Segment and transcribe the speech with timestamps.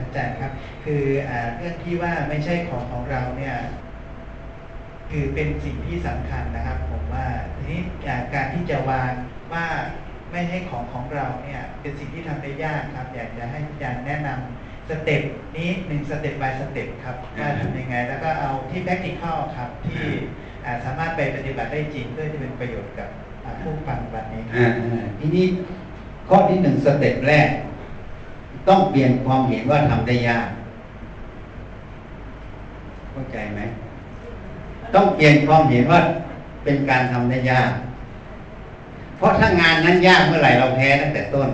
[0.00, 0.52] อาจารย์ครับ
[0.84, 3.56] คืออเรื่องที่ว่าไม่ใช่ของของเราเนี่ย
[5.10, 7.80] คือเป็นสิ่งที่สำคัญนะครับ ผมว่าทีนี้
[8.34, 9.12] การที่จะวาง
[9.52, 9.66] ว่า
[10.30, 15.22] ไม่ให้ของของเราเนี่ยเป็นสิ่งที่ทำได้ยากครับ อยากจะให้อาจารย์แนะนำสเต็ป
[15.56, 20.04] นี้หนึ่งสเต็ป by สเต็ปครับว่าทำยังไง แล้วก็เอาที่ practical ครับ ที่
[20.84, 23.08] สามารถไปปฏิบัติได้จริงเพื่อจะเป็นประโยชน์กับ
[23.62, 24.42] ผู้ฟังวันนี้
[25.20, 25.46] ทีนี้
[26.28, 27.48] ข้อที่หนึ่งสเต็ปแรก
[28.68, 30.48] ต้องเปลี่ยนความเห็นว่าทำได้ยาก
[33.10, 33.60] เข้าใจไหม
[34.94, 36.00] ต้องเปลี่ยนความเห็นว่า
[36.64, 37.72] เป็นการทำได้ยาก
[39.16, 41.48] เพราะถ้างานนั้นยากเมื่อไหร่เราแพ้ตั้งแต่ต้น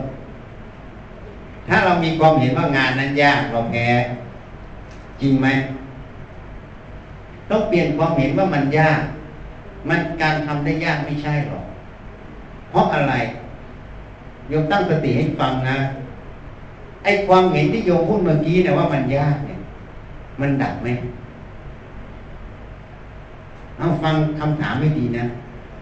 [1.69, 3.87] ถ้าเรามีความเห็นว่างานนั้นยากเราแพ้
[5.21, 5.47] จริงไหม
[7.51, 9.01] ต้องเปลี่ยนความเห็นว่ามันยาก
[9.89, 11.65] มันการทำได้ยากไม่ใช่หรอก
[12.71, 13.15] เพราะอะไร
[14.49, 15.77] โยมตั้งสติให้ฟังนะ
[17.07, 19.59] ไอ้ความเห็นที่โยมพูดเมื่อกี้เนี่ยว่ามันยากเนี่ย
[20.41, 20.89] มันดับไหม
[23.79, 25.25] เอาฟังคำถามไม่ดีนะ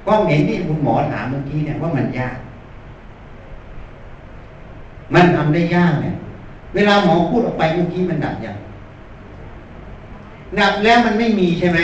[0.04, 2.36] ความเห็นที่คุณหมอถามเมื่อกี้เนี่ยว่ามันยาก
[5.14, 6.14] มันทำได้ยากเนี่ย
[6.74, 8.56] เวลาหมอพูดออกไปเมื่อกี้มันดับยัง
[10.58, 11.80] ดับแล้วมันไม่มีใช่ไหม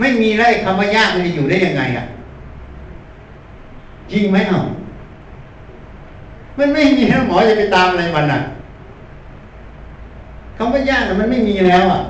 [0.00, 2.04] ไม่มีแล้วไอ้คำว่ายากมันจะอยู่ได้ยังไงอะ
[4.10, 4.58] จริงไหมเอ่
[6.60, 8.40] มันไม่มีแล้วหมอจะไปตามอะไรมันอะ
[10.56, 12.00] คำว่ายากนะมันไม่มีแล้วอะ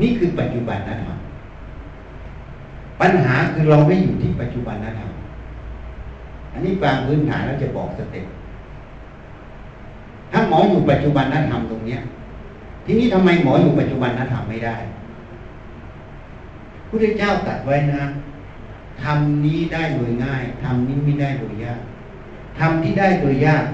[0.00, 1.18] นี่คือปัจจุบันนะครับ
[3.00, 5.10] ปัญหาคือเราไม่อยู่ที่ปัจจุบันนะครับ
[6.52, 8.26] อันนี้กลางพื้นฐานเราจะบอกสเต็ป
[10.32, 12.00] ถ้าหมออยู่ปัจจุบันนั้นทำตรงเนี้ย
[12.84, 14.76] ทีนี้ทำไมหมออยู่ปัจจุบันนั้นทำไม่ได้
[16.88, 18.02] พระเจ้าตรัสไว้นะ
[19.02, 21.80] ทำนี้ได้โดยง่ายทำนี้ไม่ได้โดยยาก
[22.58, 23.64] ทำที่ได้โดยยาก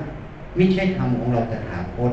[0.56, 2.12] ไม่ใช่ทำของเราตถาคต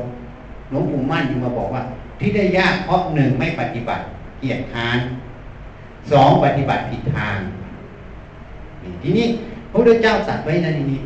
[0.70, 1.82] หลวงปู่มั่นยังมาบอกว่า
[2.20, 4.02] ที่ได้ยากเพราะหนึ่งไม่ปฏิบัติ
[4.38, 4.98] เกียรติค้าน
[6.10, 7.38] สองปฏิบัติผิดทาง
[9.02, 9.26] ทีนี้
[9.70, 11.00] พระพุทธเจ้าสัตรัสไว้นะทีนี้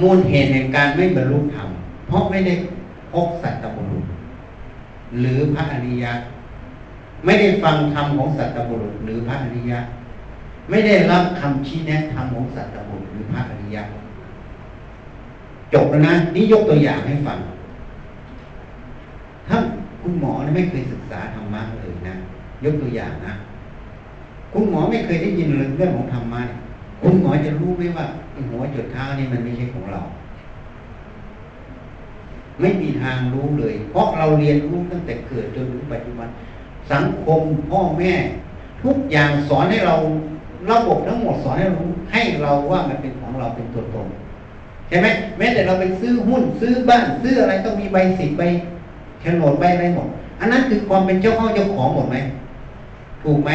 [0.00, 1.68] มูลเหตุแห่งการไม่บรรลุธรรม
[2.06, 2.54] เพราะไม่ได้
[3.12, 4.04] พบสัตตบุรุษ
[5.20, 6.12] หรือพระอริยะ
[7.24, 9.78] ไม่ได้ฟังธรรมของสัตตบุรุษ หรือพระอริยะ
[10.70, 13.82] ไม่ได้รับคำชี้แนะธรรมของสัตตบุรุษ หรือพระอริยะ
[15.74, 17.38] จบแล้วนะ นี่ยกตัวอย่างให้ฟัง
[19.48, 19.56] ถ้า
[20.02, 22.14] คุณหมอไม่เคยศึกษาธรรมะเลยนะ
[22.64, 23.32] ยกตัวอย่างนะ
[24.52, 26.42] คุณหมอไม่เคยได้ยินเรื่องของธรรมะ
[27.02, 28.06] คุณหมอจะรู้ไหมว่า
[28.50, 30.00] หัวจุดเท้านี่มันไม่ใช่ของเรา
[32.60, 36.28] ไม่มีทางรู้เลย เพราะเราเรียนรู้ตั้งแต่เกิดจนถึงปัจจุบัน
[36.92, 37.40] สังคม
[37.70, 38.12] พ่อแม่
[38.84, 39.96] ทุกอย่างสอนให้เรา
[40.70, 44.06] ระบบทั้งหมดสอนให้เราให้เราว่ามันเป็นของเราเป็นตัวตน
[44.88, 48.42] ใช่ไหมแม้แต่เราไปซื้อหุ้นซื้อบ้านซื้ออะไรต้องมีใบสิทธิ์ใบ
[49.20, 50.08] โฉนดใบอะไรหมด
[50.40, 52.16] อันนั้นคือความเป็นเจ้าข้าเจ้าของหมดไหม
[53.22, 53.50] ถูกไหม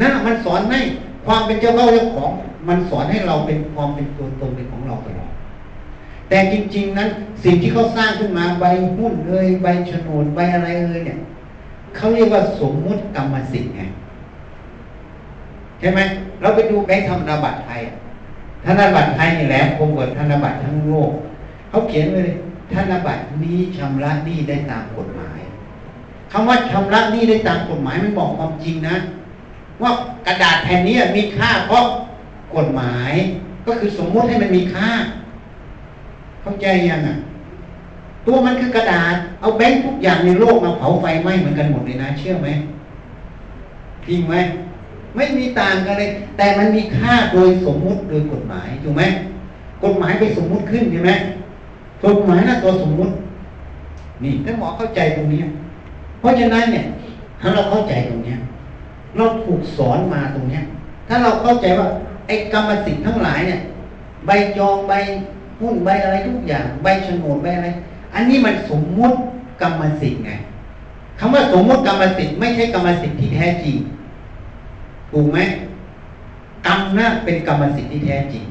[0.00, 0.80] นั่นมันสอนให้
[1.26, 2.30] ความเป็นเจ้าเข้าเจ้าของ
[2.68, 5.30] มันสอนให้เราเป็นความเป็นตัวตนเป็นของเราตลอด
[6.28, 7.08] แต่จริง ๆ นั้น
[7.44, 8.64] สิ่งที่เขาสร้างขึ้นมาใบ
[8.96, 11.18] หุ้นเลยใบโฉนดใบอะไรเลยเนี่ย
[11.96, 13.82] เขาเรียกว่าสมมุติกรรมสิทธิ์ไง
[15.80, 16.00] ใช่ไหม
[16.40, 17.80] เราไปดูแบงค์ธนบัตรไทย
[18.66, 21.10] ธนบัตรไทยนี่แหละคงกว่าธนบัตรทั้งโลก
[21.68, 22.36] เขาเขียนไว้เลย
[22.72, 25.40] ธนบัตรนี้ชำระหนี้ได้ตามกฎหมาย
[26.32, 28.96] คำว่าชำระหนี้ได้ตามกฎหมายมันบอกความจริงนะ
[29.82, 29.90] ว่า
[30.26, 31.84] กระดาษแผ่นนี้มีค่าเพราะ
[32.56, 33.12] กฎหมาย
[33.66, 34.90] ก็คือสมมุติให้มันมีค่า
[36.42, 37.16] เข้าใจยังอะ
[38.26, 42.48] ตัวมันคือกระดาษ เอาแบงค์ทุกอย่างในโลกมาเผาไฟไหม้เหมือนกันหมดเลยนะ เชื่อไหม
[44.08, 44.34] จริงไหม
[45.16, 49.02] ไม่มีต่างกันเลย แต่มันมีค่าโดยสมมุติโดยกฎหมายถูกไหม
[49.84, 51.12] กฎหมายไปสมมุติขึ้นใช่ไหม
[52.04, 53.12] กฎหมายน่ะตัวสมมุติ
[54.22, 55.40] นี่ท่านหมอเข้าใจตรงนี้
[56.18, 56.84] เพราะฉะนั้นเนี่ย
[57.40, 58.38] ถ้าเราเข้าใจตรงเนี้ย
[59.16, 60.62] เราถูกสอนมาตรงเนี้ย
[61.08, 61.88] ถ้าเราเข้าใจว่า
[62.26, 63.60] ไอ้กรรมสิทธิ์ทั้งหลายเนี่ย
[64.26, 64.92] ใบจองใบ
[65.60, 67.68] หุ้นใบอะไรทุกอย่าง ใบโฉนดใบอะไร
[68.14, 69.16] อันนี้มันสมมุติ
[69.62, 70.32] กรรมสิทธิ์ไง
[71.18, 73.76] คำว่าสมมุติกรรมสิทธิ์ไม่ใช่กรรมสิทธิ์ที่แท้จริง
[75.12, 75.38] ถูกไหม
[76.66, 78.44] กรรมนะเป็นกรรมสิทธิ์ที่แท้จริง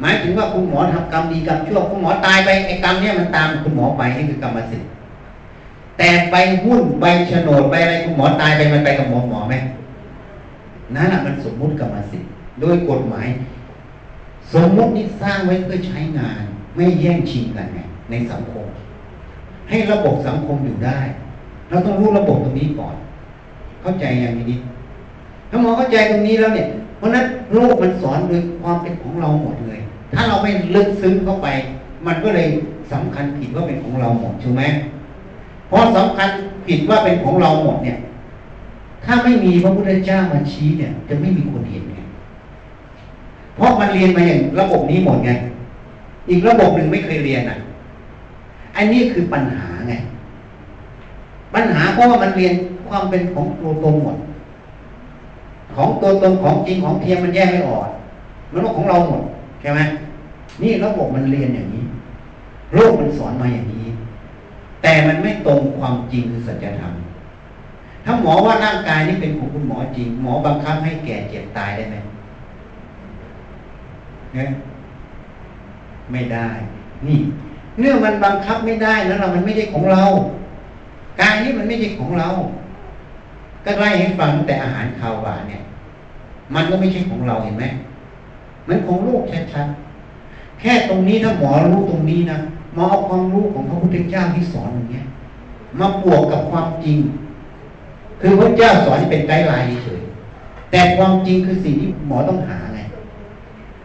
[0.00, 4.88] หมายถึงว่าคุณหมอทำกรรมดีกรรมชั่วคุณหมอตายไปไอ้กรรมเนี่ยมันตามคุณหมอไปนี่คือกรรมสิทธิ์
[5.98, 6.34] แต่ใบ
[6.64, 9.54] หุ้นใบโฉนดใบอะไรคุณหมอตายไปมันไปกับหมอหมอไหม
[10.94, 12.28] นั่นแหละมันสมมุติกรรมสิทธิ์
[12.60, 13.26] โดยกฎหมาย
[14.54, 16.42] สมมุตินี้สร้างไว้เพื่อใช้งาน
[16.76, 17.80] ไม่แย่งชิงกันไง
[18.10, 18.66] ในสังคม
[19.68, 20.98] ให้ระบบสังคมอยู่ได้
[21.70, 22.94] เราต้องรู้ระบบตรงนี้ก่อน
[23.80, 24.58] เข้าใจอย่างนี้
[25.50, 26.68] ถ้าหมอเข้าใจตรงนี้แล้วเนี่ย
[26.98, 27.24] เพราะนั้น
[27.54, 29.80] โลกมันสอนโดยความเป็นของเราหมดเลย
[30.14, 31.48] ถ้าเราไม่ลึกซึ้งเข้าไป
[32.06, 32.48] มันก็เลย
[32.92, 34.62] สำคัญผิดว่าเป็นของเราหมดใช่ไหม
[35.68, 36.28] เพราะสำคัญ
[36.66, 37.98] ผิดว่าเป็นของเราหมดเนี่ย
[39.04, 42.00] ถ้าไม่มีพระพุทธเจ้ามาชี้เนี่ย จะไม่มีคนเห็นไง
[43.56, 45.30] เพราะมันเรียนมาอย่างระบบนี้หมดไง
[46.30, 47.58] อีกระบบหนึ่งไม่เคยเรียนอะ
[48.76, 49.94] อันนี้คือปัญหาไง
[51.54, 52.54] ปัญหาเพราะว่ามันเรียน
[52.88, 54.16] ความเป็นของตัวตนหมด
[55.74, 57.88] ของตัวตนของจริงของเทียมมันแยกไม่ออก
[58.52, 59.22] มันว่าของเราหมด
[59.60, 59.80] ใช่ไหม
[60.62, 61.84] นี่ระบบมันเรียนอย่างนี้
[62.74, 63.86] โลกมันสอนมาอย่างนี้
[64.82, 66.92] แต่มันไม่ตรงความจริงคือสัจธรรม
[68.04, 71.96] ถ้าหมอว่าร่างกายนี้เป็นของคุณหมอจริง หมอบังคับให้แก่เจ็บตายได้ไหม
[74.34, 74.48] เนี่ย
[76.12, 76.48] ไม่ได้
[77.06, 77.18] นี่
[77.78, 80.02] เนื่อมันบังคับไม่ได้แล้วเรามันไม่ใช่ของเรา
[81.20, 82.28] กายนี้มันไม่ใช่ของเรา
[83.64, 85.62] ก็ไล่ให้ฟังแต่อาหารคาวหวานเนี่ย
[86.54, 87.64] มันก็ไม่ใช่ของเราเห็นไหม
[88.68, 89.22] มันของโลก
[89.52, 92.38] ชัดๆแค่ตรงนี้ถ้าหมอรู้ตรงนี้นะ
[92.74, 95.06] หมอเอาความรู้ของพระพุทธเจ้าที่สอนอย่างเงี้ย
[95.78, 96.98] มาบวกกับความจริง
[98.20, 100.02] คือพระเจ้าสอนเป็นไกด์ไลน์เฉย
[100.70, 102.80] แต่ความจริงคือสิ่งที่หมอต้องหาไง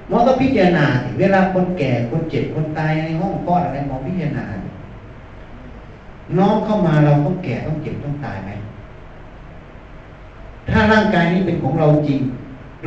[0.08, 0.86] หมอต้องพิจารณา
[1.20, 4.46] เวลาคนแก่คนเจ็บคนตายในห้องคลอดอะไรหมอพิจารณา
[6.38, 8.52] น้องเข้ามาเราต้องแก่ต้องเจ็บต้องตายไหม
[10.70, 12.22] ถ้าร่างกายนี้เป็นของเราจริง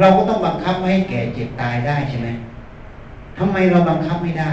[0.01, 2.29] เราก็ต้องบังคับไม่ให้แก่เจ็บตายได้ใช่ไหม
[3.39, 4.51] ทำไมเราบังคับไม่ได้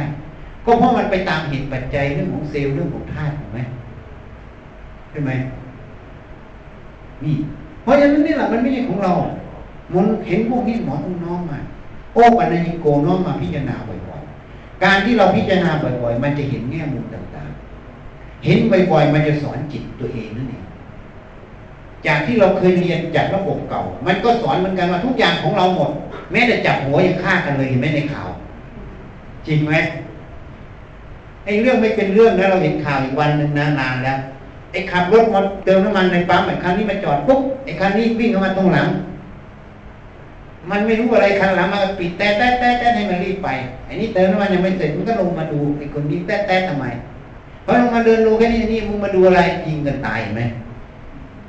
[0.66, 3.60] ก็เพราะมันไปตามเหตุปัจจัยเรื่องของเซลล์เรื่องของธาตุถูกไหม
[5.12, 5.32] ใช่ไหม
[7.24, 7.36] นี่
[7.84, 9.12] เพราะฉะนั้นนี่แหละมันไม่ใช่ของเรา
[9.94, 11.60] มันเห็นพวกนี้หมอต้องน้อมมา
[12.14, 18.60] โอ้ปัญญิโกน้อมมาพิจารณาบ่อยๆ การที่เราพิจารณาบ่อยๆ มันจะเห็นแง่มุมต่างๆ เห็น
[18.92, 20.64] บ่อยๆ มันจะสอนจิตตัวเองนั่นเอง
[22.08, 25.92] จากที่เราเคยเรียนจากระบบเก่า มันก็สอนเหมือนกันว่าทุกอย่างของเราหมด
[26.32, 28.30] แม้แต่จับหัวยังฆ่ากันเลยเห็นไหมในข่าว
[29.48, 29.74] จริงไหม
[31.46, 34.20] ไอ้เรื่องไม่เป็นเรื่องนะเราเห็นข่าวอีกวันหนึ่งนานๆแล้ว
[34.72, 38.88] ไอ้ขับรถมาเติมน้ำมันในปั๊มไอ้คันนี้มาจอดปุ๊บไอ้คันนี้วิ่งเข้ามาตรงหลัง
[40.72, 43.50] มันไม่รู้อะไรคันหลังมาปิดแต่แต่แต่แต่ให้มันรีบไป
[43.86, 46.86] ไอ้นี่เติมน้ำมันยังไม่เสร็จมันก็ลงมาดูไอ้คนนี้แต่แต่ทำไม
[47.64, 50.44] เพราะลงมาเดินดูแค่นี้นี่มึงมาดูอะไรยิงกันตายเห็นไหม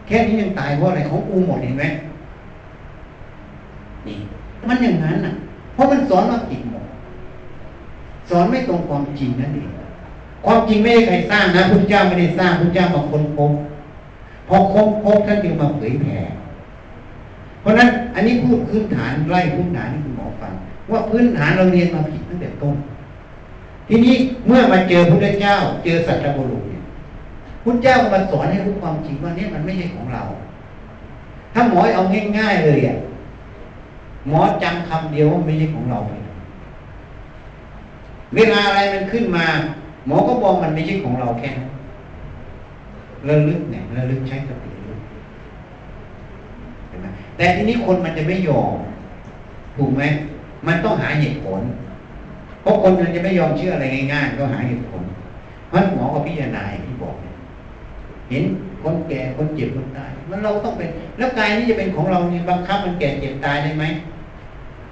[0.06, 1.84] แค่นี้ยังตายเพราะอะไรของกูหมดเห็นไหม
[4.06, 4.16] นี่
[4.68, 5.32] มันอย่างนั้นน่ะ
[5.74, 6.84] เพราะมันสอนว่าผิดหมด
[8.30, 9.70] สอนไม่ตรงความจริงนั่นเอง
[10.44, 13.52] ความจริงไม่ได้ใครสร้างนะพุทธเจ้าไม่ได้สร้างพุทธเจ้ามาคนพบ
[14.48, 16.16] พอค้นพบท่านจึงมาเผยแผ่
[17.60, 20.52] เพราะนั้นอันนี้พูดพื้นฐานไล่พื้นฐานที่คุณหมอฟัง
[20.90, 22.74] ว่าพื้นฐานเราเรียนมาผิดตั้งแต่ต้น
[23.88, 24.14] ทีนี้
[24.46, 25.54] เมื่อมาเจอพุทธเจ้า
[25.84, 26.62] เจอสัจบุรุษ
[27.64, 30.22] พุทธเจ้าก็มาสอนให้รู้ความจริงว่าเนี่ยมันไม่ใช่ของเรา
[31.54, 32.02] ถ้าหมอเอา
[32.38, 32.96] ง่ายๆเลยอะ
[34.28, 36.12] หมอจำคำเดียวว่าไม่ใช่ของเราไป
[38.34, 39.46] เวลาอะไรมันขึ้นมา
[40.06, 41.70] หมอก็บอกมันไม่ใช่ของเราแค่นั้น
[43.28, 45.00] ระลึกเนี่ยระลึกใช้สติระลึก
[46.88, 47.06] เห็นไหม
[47.36, 48.76] แต่ทีนี้คนมันจะไม่ยอม
[49.76, 50.02] ถูกไหม
[50.66, 51.60] มันต้องหาเหตุผล
[52.60, 55.02] เพราะคนมันจะไม่ยอมเชื่ออะไรง่ายๆก็หาเหตุผล
[55.68, 58.44] เพราะหมอก็พิจารณาอย่างที่บอกเเห็น
[58.82, 60.88] คนแก่คนเจ็บคนตาย มันเราต้องเป็น
[61.18, 63.84] แล้วกายนี้จะเป็นของเราเนี่ยบังคับมันแก่เจ็บตายได้ไหม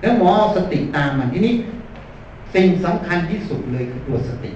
[0.00, 1.54] แล้วหมอเอาสติตามมันทีนี้
[2.54, 4.50] สิ่งสำคัญที่สุดเลยคือตัวสติ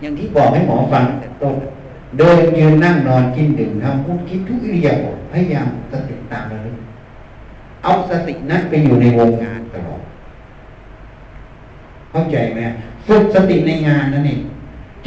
[0.00, 1.54] อย่างที่บอกให้หมอฟังแต่ต้น
[2.18, 6.76] เดินยืนนั่งนอนกินดื่มทำพูดคิดทุกอิริยาบถพยายามสติตามระลึก
[7.84, 10.00] เอาสตินั้นไปอยู่ในวงงานตลอด
[12.10, 12.60] เข้าใจไหม
[13.06, 14.40] ฝึกสติในงานนั่นเอง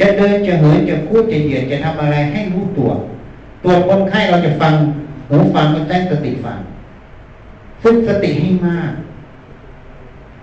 [0.00, 2.90] จะเดินจะเหินจะพูดจะเหยียดจะทำอะไรให้รู้ตัว
[3.64, 4.74] ตัวคนไข้เราจะฟัง
[5.28, 6.58] หูฟังก็ใช้สติฟัง
[7.82, 8.92] ฝึกสติให้มาก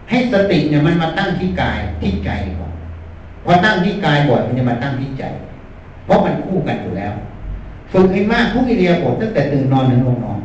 [0.10, 2.72] ให้สติเนี่ยมันมาตั้งที่กายที่ใจก่อน
[3.44, 5.24] พอตั้งที่กายบ่อยมันจะมาตั้งที่ใจ
[6.06, 7.14] เพราะมันคู่กันอยู่แล้ว
[7.92, 10.40] ฝึกให้มากทุกอิเดียบทตั้งแต่ตื่นนอนถึงลงนอน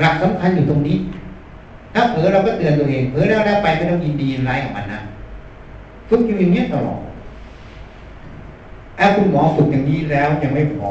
[0.00, 0.96] หลักสำคัญอยู่ตรงนี้
[1.94, 5.00] ถ้าเผลอเราก็เตือนตัวเองเผลอแล้วแล้วไปไม่ต้องยินดียินร้ายกับมันนะ
[6.08, 7.00] ฝึกอยู่อย่างนี้ตลอด
[8.98, 10.90] ถ้าคุณหมอฝึกอย่างนี้แล้วยังไม่พอ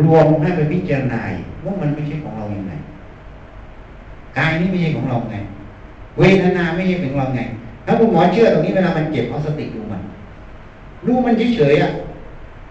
[0.00, 1.20] รวมให้ไปพิจารณา
[1.64, 2.72] ว่ามันไม่ใช่ของเราอย่างไร
[4.38, 5.36] กายนี้ไม่ใช่ของเราไง
[6.18, 7.40] เวทนาไม่ใช่ของเราไง
[7.86, 10.02] ถ้าคุณหมอเชื่อตรงนี้เวลามันเจ็บเอาสติดูมัน
[11.06, 11.90] รู้มันเฉยๆอะ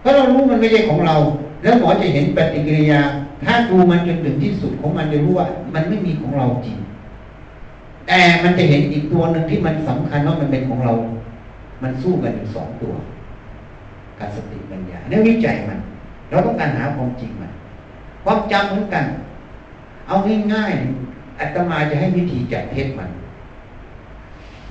[0.02, 1.16] เพราะเรารู้มันไม่ใช่ของเรา
[1.64, 3.02] แล้วหมอจะเห็นปฏิกิริยา
[3.44, 6.78] ถ้าดูมันจนถึงที่สุดของมันจะรู้ว่า มันไม่มีของเราจริง
[8.08, 10.94] แต่มันจะเห็นอีกตัวหนึ่งที่มันสำคัญว่ามันเป็นของเรา
[11.84, 12.94] มันสู้กันอยู่สองตัว
[14.22, 15.80] การสติปัญญาเนี่ยวิจัยมัน
[16.30, 17.52] เราต้องการหาความจริงมัน
[18.24, 19.06] ความจำเหมือนกัน
[20.08, 20.16] เอา
[20.54, 23.10] ง่ายๆอาตมาจะให้วิธีจับเท็จมัน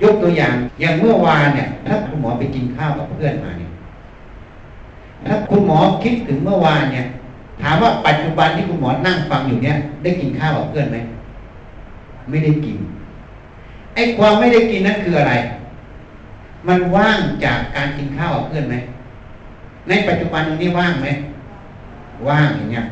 [0.01, 3.71] ยกตัวอย่างอย่างเมื่อวานเนี่ยถ้าคุณหมอไปกินข้าวกับเพื่อนมาเนี่ย
[5.27, 7.05] ถ้าคุณหมอคิดถึงเมื่อวานเนี่ย
[7.61, 10.97] ถามว่าปัจจุบันที่คุณหมอนั่งฟังอยู่เนี่ย ได้กินข้าวกับเพื่อนไหม
[12.29, 12.77] ไม่ได้กิน
[13.95, 15.33] ไอ้ความไม่ได้กินนั่นคืออะไร
[16.67, 18.75] มันว่างจากการกินข้าวกับเพื่อนไหม
[19.89, 21.07] ในปัจจุบันนี้ว่างไหม
[22.29, 22.85] ว่างอย่างเงี้ย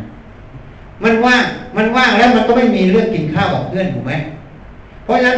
[1.03, 1.43] มันว่าง
[1.77, 4.13] มันว่างแล้วมันก็ไม่มีเรื่องกินข้าวกับเพื่อนถูกไหม
[5.03, 5.37] เพราะฉะนั้น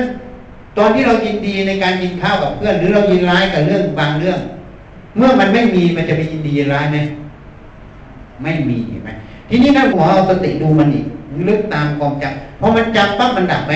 [0.77, 4.39] ตอนที่เรายินดีในการกินข้าวกับเพื่อน หรือเรายินร้ายกับเรื่องบางเรื่อง
[5.17, 6.97] เมื่อมันไม่มีมันจะไปยินดียินร้ายไหม
[8.43, 9.09] ไม่มีเห็นไหม
[9.49, 11.05] ทีนี้ถ้าหัวเอาสติดูมันอีก
[11.47, 13.73] ลึกตามความจำพอมันจำปั๊บมันดับไหม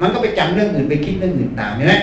[0.00, 1.94] มันก็ไปจำเรื่องอื่นไปคิดเรื่องอื่นตามเห็นไหม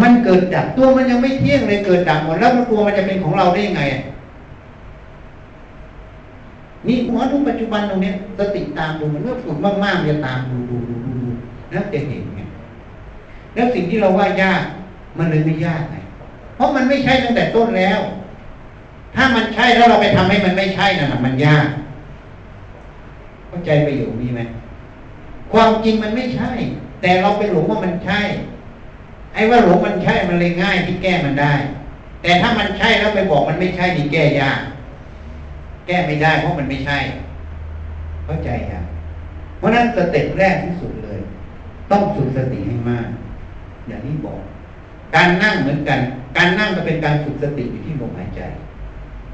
[0.00, 3.82] มันเกิดดับตัวมันยังไม่เที่ยงเลยเกิดดับหมดแล้วมันตัวมันจะเป็นของเราได้ยังไง
[6.86, 11.28] นี่หัวทุกปัจจุบันตรงนี้สติตามดูมันเมื่อฝึกมากๆจะตามดูดูดูดูดู
[11.70, 12.40] แล้วจะเห็นไง
[13.54, 14.62] แล้วสิ่งที่เราว่ายาก
[15.18, 15.96] มันเลยไม่ยากไง
[16.56, 18.00] เพราะมันไม่ใช่ตั้งแต่ต้นแล้ว
[19.14, 21.66] ถ้ามันใช่แล้วเราไปทำให้มันไม่ใช่น่ะมันยาก
[23.48, 24.40] เข้าใจประโยคนี้ไหม
[25.52, 26.50] ความจริงมันไม่ใช่
[27.02, 28.20] แต่เราไปหลงว่ามันใช่
[29.34, 31.52] ไอ้ว่าหลงมันใช่มันเลยง่ายที่แก้มันได้
[32.22, 34.60] แต่ถ้ามันใช่แล้วไปบอกมันไม่ใช่ดีแก้ยาก
[35.86, 36.98] แก้ไม่ได้เพราะมันไม่ใช่
[38.24, 38.84] เข้าใจยัง
[39.58, 41.20] เพราะนั้นสเต็ปแรกที่สุดเลย
[41.90, 43.06] ต้องฝึกสติให้มาก
[43.88, 44.40] อย่างที่บอก
[45.14, 45.98] การนั่งเหมือนกัน
[46.36, 48.40] การนั่งก็เป็นการฝึกสติอยู่ที่ลมหายใจ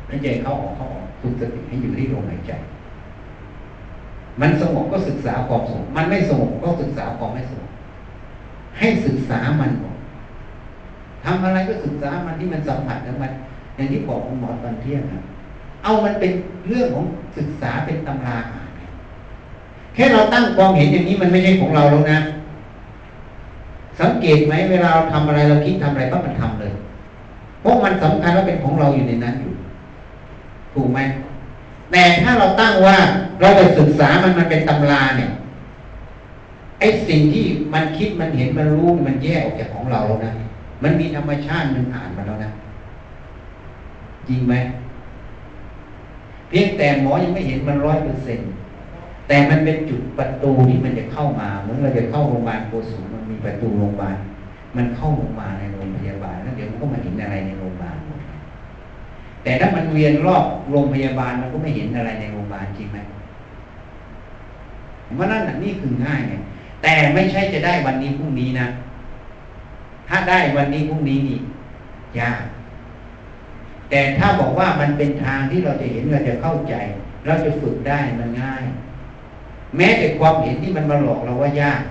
[0.09, 2.53] หายใจเข้าออกเข้าออกฝึกสติให้อยู่ที่ลมหายใจ
[4.41, 7.68] มันสงบก็ศึกษาความสงบมันไม่สงบก็ศึกษาความไม่สงบ
[8.79, 9.97] ให้ศึกษามันก่อน
[11.25, 13.33] ทำอะไรก็ศึกษามันที่มันสัมผัสกับมัน
[13.77, 15.21] อย่างที่บอกคุณหมอตอนเที่ยงนะ
[15.85, 16.33] เอามันเป็น
[16.69, 17.07] เรื่องของ
[17.37, 18.71] ศึกษาเป็นตำราอ่าน
[19.95, 22.19] แค่เราตั้งความเห็นอย่างนี้มันไม่ใช่ของเราแล้วนะ
[24.01, 26.73] สังเกตไหมเวลาเราทำอะไรเราคิดทำอะไรปั๊บมันทำเลย
[27.61, 29.53] เพราะมันสำคัญว่าเป็นของเราอยู่ในนั้นอยู่
[30.75, 30.99] ถูกไหม
[31.93, 32.97] แต่ถ้าเราตั้งว่า
[33.41, 35.31] เราไปศึกษามันมันเป็นตำราเนี่ย
[36.81, 37.45] ไอ้สิ่งที่
[37.75, 40.33] มันคิดมันเห็นมันรู้มันแยกออกจากของเราแล้วนะ
[40.83, 42.51] มันมีธรรมชาติมันอ่านมาแล้วนะ
[44.29, 44.55] จริงไหม
[46.49, 48.49] เพียงแต่หมอยังไม่เห็นมันร้อยเปอร์เซ็นต์
[49.29, 54.17] แต่มันเป็นจุดประตูที่มันจะเข้ามาเหมือนเราจะเข้าโรงพยาบาลโกสุมมันมีประตูโรงพยาบาล
[54.77, 57.97] มันเข้าลงมาในโรงพยาบาลแล้วเดี๋ยวมันก็มาเห็นอะไรในโรงพยาบาล
[59.43, 62.99] แต่ถ้ามันเวียนรอบโรงพยาบาลมันก็ไม่เห็นอะไรในโรงพยาบาลจริงไหม
[65.17, 66.35] เพราะนั่นนี่คือง่ายไง
[66.83, 68.67] แต่ไม่ใช่จะได้วันนี้พรุ่งนี้นะ
[70.09, 71.39] ถ้าได้วันนี้พรุ่งนี้นี่
[72.21, 72.43] ยาก
[73.91, 76.75] แต่ถ้าบอกว่ามันเป็นทางที่เราจะเห็นเราจะเข้าใจ
[77.27, 78.65] เราจะฝึกได้มันง่าย
[79.77, 81.83] แม้แต่ความเห็นที่มันมาหลอกเราว่ายาก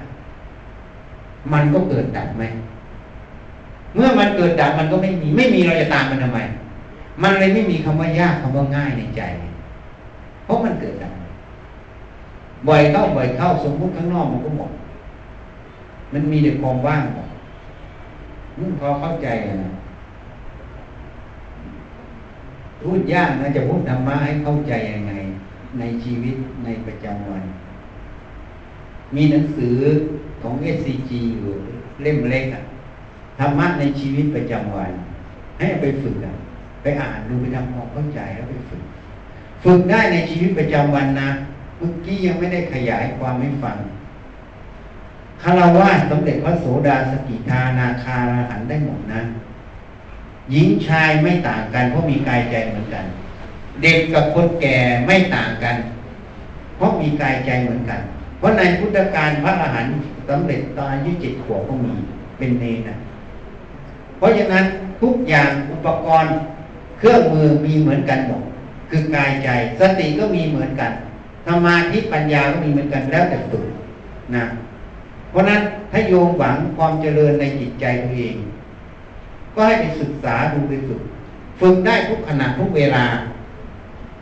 [1.53, 2.43] มันก็เกิดดับไหม
[3.95, 6.39] เมื่อมันเกิดดับมันก็ไม่มีไม่มีเราจะตามมันทำไม
[7.23, 9.21] มันเลยไม่มีคำว่ายากคำว่าง่ายในใจ
[10.45, 10.95] เพราะมันเกิด
[12.67, 14.71] บ่อยเข้าบ่อยเข้าสมมุติข้างนอกมันก็หมด
[16.13, 17.03] มันมีแต่ความว่าง
[18.57, 19.27] นุ่พอเข้าใจ
[19.63, 19.71] นะ
[22.81, 25.13] พูดยากนะจะพูดธรรมะให้เข้าใจยังไง
[25.79, 27.43] ในชีวิตในประจำวัน
[29.15, 29.77] มีหนังสือ
[30.41, 31.51] ของ SCG อยู่
[32.01, 32.61] เล่มเล็กอะ
[33.39, 34.91] ธรรมะในชีวิตประจำวัน
[35.57, 36.33] ให้ไปฝึกอะ
[36.81, 38.81] ไปอ่านดูไปทำความเข้าใจแล้วไปฝึก
[39.63, 41.29] ฝึกได้ในชีวิตประจำวันนะ
[41.77, 43.77] เมื่อกี้ยังไม่ได้ขยายความให้ฟัง
[45.41, 48.17] คารวะสำเร็จพระโสดาสกิทานาคา
[48.49, 49.21] หันได้หมดนะ
[50.51, 53.05] หญิงชายไม่ต่างกันเพราะมีกายใจเหมือนกัน
[53.81, 55.75] เด็กกับคนแก่ไม่ต่างกัน
[56.75, 57.99] เพราะมีกายใจเหมือนกัน
[58.37, 59.93] เพราะในพุทธการพระอรหันต์
[60.29, 61.93] สำเร็จตอนอายุเจ็ดขวบก็มี
[62.37, 62.95] เป็นเนนะ
[64.17, 64.65] เพราะฉะนั้น
[65.01, 66.31] ทุกอย่างอุปกรณ์
[66.97, 68.41] เครื่องมือมีเหมือนกันหมด
[68.89, 70.91] คือกายใจ สติก็มีเหมือนกัน
[71.47, 73.65] สมาธิปัญญาก็มีเหมือนกันแล้วแต่ฝึก
[74.35, 74.45] นะ
[75.29, 75.61] เพราะนั้น
[75.91, 78.35] ถ้าโยมหวังความเจริญในจิตใจตัวเอง
[79.53, 81.01] ก็ให้ไปศึกษาดูไปฝึก
[81.59, 83.05] ฝึกได้ทุกขณะทุกเวลา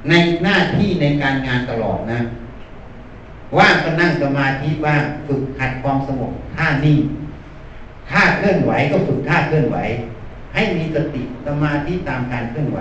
[0.09, 0.13] ใน
[0.43, 2.19] หน้าที่ในการงานตลอดนะ
[3.57, 6.99] ว่างก็นั่งสมาธิบ้างฝึกหัดความสงบท่านิ่ง
[8.09, 9.77] ท่าเคลื่อนไหวก็ฝึกท่าเคลื่อนไหว
[10.53, 12.79] ให้มีสติสมาธิตามการเคลื่อนไหว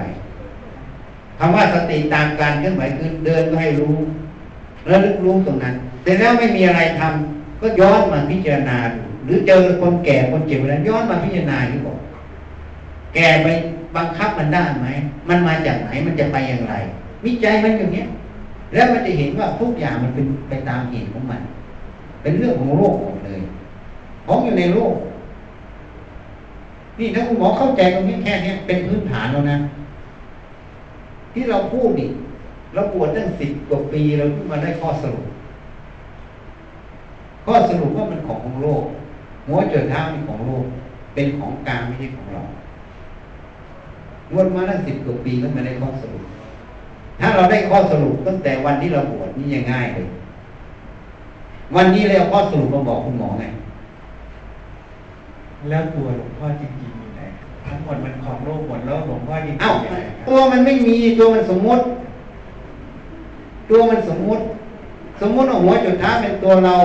[1.39, 3.97] คำว่าสติตามการเคลื่อนไหวคือเดินก็ให้รู้
[4.87, 11.99] แล้วลึกรู้ตรงนั้น แต่แล้วไม่มีอะไรทำก็ย้อนมาพิจารณาดูหรือเจอคนแก่คนเจ็บแล้วย้อนมาพิจารณาที่บอก
[13.15, 13.49] แก่ไป
[13.97, 14.89] บังคับมันได้ไหม
[15.29, 16.75] มันมาจากไหนมันจะไปอย่างไร
[17.25, 18.07] วิจัยมันอย่างเนี้ย
[18.75, 21.41] แล้วมันจะเห็นว่าทุกอย่างมันเป็นไปตามเหตุของมัน
[22.23, 23.41] เป็นเรื่องของโลกหมดเลย
[24.27, 24.95] ของอยู่ในโลก
[26.99, 29.57] นี่ถ้าคุณหมอเข้าใจตรงนี้แค่นี้เป็นพื้นฐานแล้วนะ
[31.33, 32.09] ที่เราพูดนี่
[32.75, 35.27] เราปวดตั้งสิบกว่าปีเราเพิ่งมาได้ข้อสรุป
[37.45, 38.85] ข้อสรุปว่ามันของของโลก
[39.47, 40.65] หัวจดเท้าเป็นของโลก
[41.15, 42.43] เป็นของกลางไม่ใช่ของเรา
[44.33, 46.23] วนมาตั้งสิบกว่าปีก็มาได้ข้อสรุป
[47.21, 50.07] ถ้าเราได้ข้อสรุปตั้งแต่วันที่เราบวชนี่ยังง่ายเลย
[51.77, 53.45] วันนี้เราเอาข้อสรุปมาบอกคุณหมอไง
[55.69, 57.21] แล้วตัวหลวงพ่อจริงๆอยู่ไหน
[57.65, 61.83] ทั้งหมดมันของโลกหมดแล้วหลวงพ่อจริงๆเอ้าอยู่ไหนครับตัวมันไม่มีตัวมันสมมติ
[63.71, 64.43] ตัวมันสมมติ
[65.21, 66.77] สมมติว่าหัวจุดท้าเป็นตัวเรา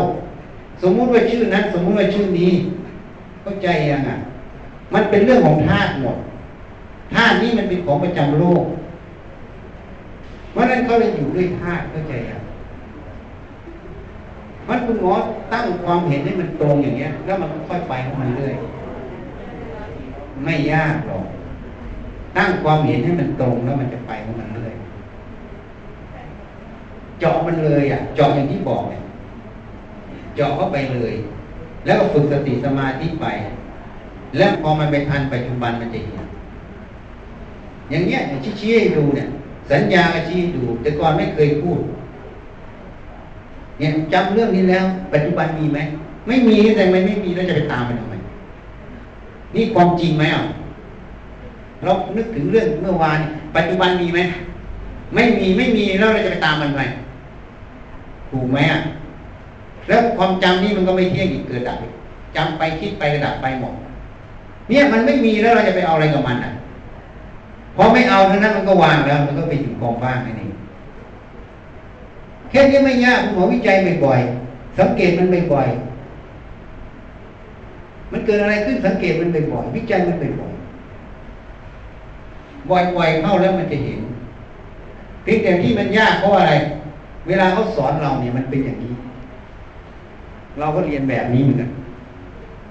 [0.81, 2.51] สมมุติว่าชื่อนั้น สมมุติว่าชื่อนี้
[3.41, 4.17] เข้าใจยังอะ
[4.93, 6.17] มันเป็นเรื่องของธาตุหมด
[7.13, 8.63] ธาตุนี้มันเป็นของประจำโลก
[10.51, 12.41] เพราะฉะนั้นเขาเลยอยู่ด้วยธาตุเข้าใจยัง
[14.67, 15.13] มันคุณหมอ
[15.53, 18.53] ตั้งความเห็นให้มันตรงอย่างเงี้ย แล้วมันก็ค่อยไปของมันเรื่อย
[20.43, 21.25] ไม่ยากหรอก
[22.37, 24.68] ตั้งความเห็นให้มันตรงแล้วมันจะไปของมันเรื่อย
[27.19, 29.01] เจาะมันเลยอะเจาะอย่างที่บอกเนี่ย
[30.35, 31.13] เจาะเข้าไปเลย
[31.85, 33.25] แล้วก็ฝึกสติสมาธิไป
[34.37, 36.15] แล้วพอมันไปทันปัจจุบันมันจะเห็น
[37.89, 39.27] อย่างเงี้ยอย่างชี้ๆให้ดูเนี่ย
[39.71, 41.79] สัญญาก็ชี้ให้ดู แต่ก่อนไม่เคยพูด
[43.77, 45.79] เนี่ยจำเรื่องนี้แล้ว ปัจจุบันมีไหม
[46.27, 48.15] ไม่มีแต่ไม่ไม่มีแล้วจะไปตามมันทำไม
[49.55, 50.43] นี่ความจริงไหมอะ
[51.83, 53.19] เรานึกถึงเรื่องเมื่อวาน
[53.55, 54.19] ปัจจุบันมีไหม
[55.13, 56.81] ไม่มีไม่มีแล้วเราจะไปตามมันไหม
[58.31, 58.79] ถูกไหมอะ
[59.87, 61.93] แล้วความจำนี่มันก็ไม่เที่ยงอีกเกิดดับอีก
[62.35, 63.73] จำไปคิดไปกระดับไปหมด
[64.69, 66.51] เนี่ยมันไม่มีแล้วเราจะไปเอาอะไรกับมันอะ
[67.75, 70.51] พอไม่เอาเท่านั้นมันก็วางแล้ว มันก็ไปอยู่กองว่างนั่นเอง
[72.49, 83.99] แค่นี้ไม่ยากคุณหมอวิจัยบ่อยๆสังเกตมันบ่อยๆมันเกิดอะไรขึ้นสังเกตมันบ่อยๆวิจัยมันบ่อยๆบ่อยๆเข้าแล้วมันจะเห็น
[85.23, 86.53] เพียงแต่ที่มันยากเพราะอะไร
[87.27, 88.93] เวลาเขาสอนเราเนี่ยมันเป็นอย่างนี้
[90.59, 91.71] เราก็เรียนแบบนี้เหมือนกัน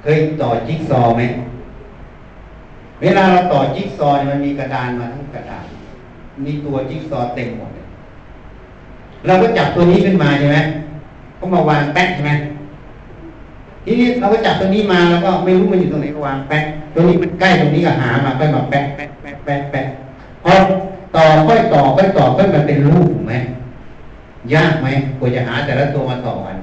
[0.03, 1.23] เคยต่อจิ๊กซอว์ไหม
[3.03, 5.65] เวลาเราต่อจิ๊กซอว์เนี่ยมันมีกระดานมาทั้งกระดาน
[6.45, 7.87] มีตัวจิ๊กซอว์เต็มหมดเลย
[9.27, 10.59] เราก็จับตัวนี้ขึ้นมาใช่ไหม
[11.39, 12.33] ก็มาวางแป๊กใช่ไหม
[13.85, 19.87] ทีนี้เราก็จับตัวนี้มาแล้วก็ไม่รู้มันอยู่ตรงไหนก็วางแป๊กตัวนี้มันใกล้ตรงนี้ก็หามาค่อยมาแป๊กแป๊กแป๊กแป๊กแป๊ก
[20.45, 20.53] พอ
[21.17, 23.35] ต่อค่อยต่อค่อยต่อค่อยมันเป็นรูปถูกไหม
[24.55, 24.87] ยากไหม
[25.19, 26.57] กว่าจะหาแต่ละตัวมาต่อกัน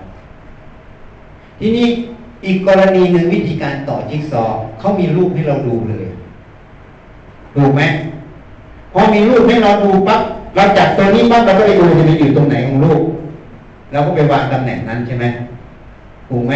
[1.59, 1.87] ทีนี้
[2.45, 6.05] อีกกรณีหนึ่งวิธีการต่อจิ๊กซอว์เขามีรูปให้เราดูเลย
[7.55, 7.81] ถูกไหม
[8.93, 10.21] พอมีรูปให้เราดูปั๊บ
[10.55, 13.01] เราจับตัวนี้ปั๊บเราก็ไปดูจะมันอยู่ตรงไหนของรูป
[13.91, 15.25] เราก็ไปวางตำแหน่งนั้นใช่ไหม
[16.29, 16.53] ถูกไหม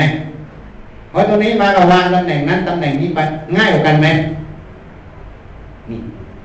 [1.11, 3.19] พอตัวนี้มาเราวางตำแหน่งนั้นตำแหน่งนี้ไป
[3.57, 4.07] ง่ายกว่ากันไหม
[5.89, 5.99] นี่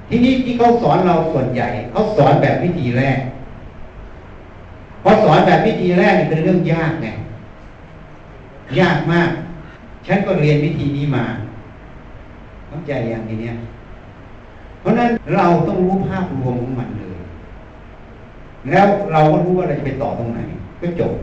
[0.09, 3.19] ทีนี้ที่เขาสอนเราส่วนใหญ่เขาสอนแบบวิธีแรก
[5.05, 7.09] พอสอนแบบวิธีแรกเป็นเรื่องยากไง
[8.81, 9.31] ยากมาก
[10.07, 11.25] ฉันก็เรียนวิธีนี้มา
[12.69, 13.55] เข้าใจอย่างนี้เนี่ย
[14.81, 17.19] เพราะนั้นเราต้องรู้ภาพรวมของมันเลย
[18.71, 20.41] แล้วเราก็รู้ว่าเราจะไปต่อตรงไหน
[20.81, 21.15] ก็จบ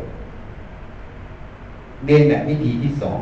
[2.05, 3.19] เรียนแบบวิธีที่สอง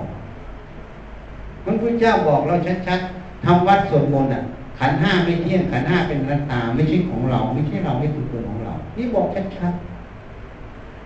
[1.63, 2.55] พระพุทธเจ้าบอกเรา
[2.87, 4.41] ชัดๆทำวัดสวดมนต์อะ
[4.79, 9.88] ขันห้าไม่เที่ยงขันห้าเป็นรัตตาไม่ใช่ของเรา ไม่ใช่เราไม่ถูกตัวของเรา นี่บอกชัดๆ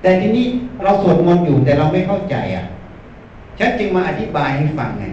[0.03, 0.47] แต่ทีนี้
[0.83, 2.65] เราสวดมนต์อยู่แต่เราไม่เข้าใจอะ
[3.59, 5.05] ฉันจึงมาอธิบายให้ฟังไง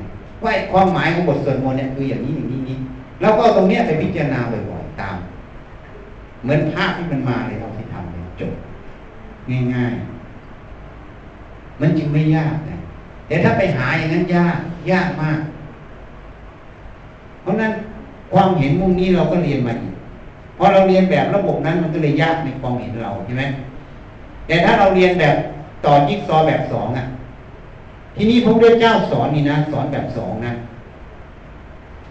[0.45, 2.79] ว่าความหมายของบทสวดมนต์เนี่ยคืออย่างนี้อย่างนี้นี้
[3.21, 5.17] แล้วก็ตรงเนี้ยไปพิจารณาบ่อยๆตาม
[6.43, 8.53] เหมือนภาพที่มันมาเลยเราที่ทำเลยจบ
[9.75, 12.77] ง่ายๆ มันจึงไม่ยากนะ
[13.27, 14.59] แต่ถ้าไปหาอย่างนั้นยาก
[14.91, 15.41] ยากมาก
[17.43, 17.73] เพราะนั้น
[18.33, 19.95] ความเห็นมุมนี้เราก็เรียนมาอีก
[20.59, 23.43] พอเราเรียนแบบระบบนั้นมันก็เลยยากในความเห็นเราใช่ไหม
[24.51, 25.37] แต่ถ้าเราเรียนแบบ
[25.87, 27.07] ต่อจิ๊กซอแบบสองอะ
[28.17, 30.53] ที่นี้พระพุทธเจ้าสอนนี่นะสอนแบบสองนะ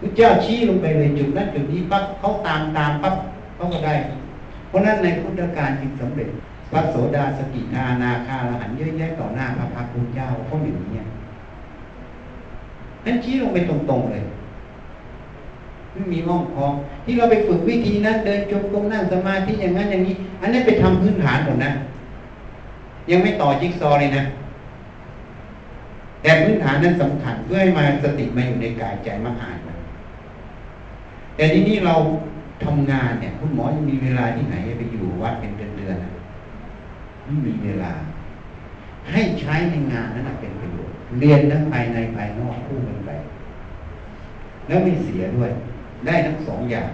[0.00, 3.14] พระเจ้าชี้ลงไปเลยจุดนั้นจุดนี้ปั๊บเขาตามตามปั๊บ
[3.56, 3.94] เขาก็ได้
[4.68, 6.28] เพราะนั้นในพุทธการจึงสำเร็จ
[6.70, 11.00] พระโสดาสกิทานาคาละหันเยอะแยะต่อหน้าพระพักตร์พุทธเจ้าเขาอย่างนี้
[13.04, 14.24] นั้นชี้ลงไปตรงๆเลย
[15.92, 16.72] ไม่มีห้องคอง
[17.04, 21.72] ที่เราไปฝึกวิธีนั้นเดินจงกรมนั่งสมาธิอย่างนั้นอย่างนี้ อันนั้นไปทำพื้นฐานหมดนะ
[23.10, 24.24] ยังไม่ต่อจิ๊กซอเลยนะ
[26.22, 29.78] แต่พื้นฐานนั้นสำคัญเพื่อให้มาสติมาอยู่ในกายใจมาอ่านมัน
[31.36, 31.94] แต่ทีนี้เรา
[32.64, 36.12] ทำงานเนี่ย คุณหมอยังมีเวลาที่ไหนไปอยู่วัดเป็นเดือนๆนะ
[37.24, 37.92] ไม่มีเวลา
[39.10, 43.10] ให้ใช้ในงานนั้นเป็นประโยชน์เรียนทั้งภายในภายนอกคู่กันไป
[44.66, 45.50] แล้วไม่เสียด้วย
[46.06, 46.90] ได้ทั้งสองอย่าง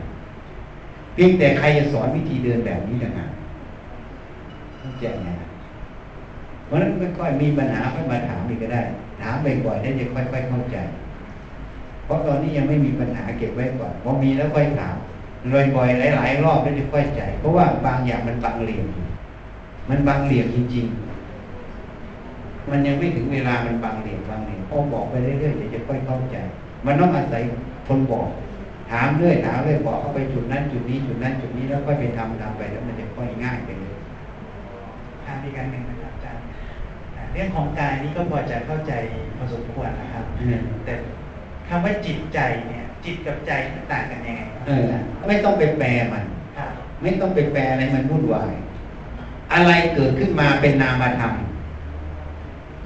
[1.15, 3.31] เพียงแต่ใครจะสอนวิธีเดินแบบนี้ต่างหาก
[4.79, 5.29] เข้าใจไง
[6.67, 8.83] เพราะนั้นไม่ค่อยมีปัญหาค่อยมาถามอีกก็ได้
[9.21, 10.77] ถามบ่อยๆได้จะค่อยๆเข้าใจ
[12.05, 14.97] เพราะตอนนี้ยังไม่มีปัญหาเก็บไว้ก่อนพอมีแล้วค่อยถาม
[15.77, 18.87] บ่อยๆหลาย ๆ รอบแล้วจะค่อยใจ เพราะว่าบางอย่างมันบังเหลี่ยม
[19.91, 20.87] มันบังเหลี่ยมจริง
[21.73, 26.37] ๆ มันยังไม่ถึงเวลามันบังเหลี่ยมบางเหลี่ยมพอบอกไปเรื่อยๆเดี๋ยวจะค่อยเข้าใจ
[26.87, 27.43] มันต้องอาศัย
[27.89, 28.29] คนบอก
[28.91, 33.95] ถามเรื่อยถามเรื่อยบอกเข้าไปจุดนั้นจุดนี้จุดนั้นจุดนี้แล้วค่อยไปทำทำไปแล้วมันจะค่อยง่ายไปเลย
[35.25, 35.83] ถามอีกอันหนึ่ง
[37.37, 38.93] เรื่องของกายนี่ก็พอจะเข้าใจ
[39.37, 40.95] พอสมควรนะครับอืมแต่
[41.69, 44.85] คำว่าจิตใจเนี่ย จิตกับใจมันต่างกันยังไงครับเออ
[45.29, 46.25] ไม่ต้องไปแปลมัน
[46.57, 46.71] ครับ
[47.03, 48.53] ไม่ต้องไปแปลอะไรมันวุ่นวาย
[49.53, 51.33] อะไรเกิดขึ้นมาเป็นนามธรรม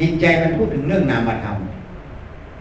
[0.01, 1.57] จิตใจมันพูดถึงเรื่องนามธรรม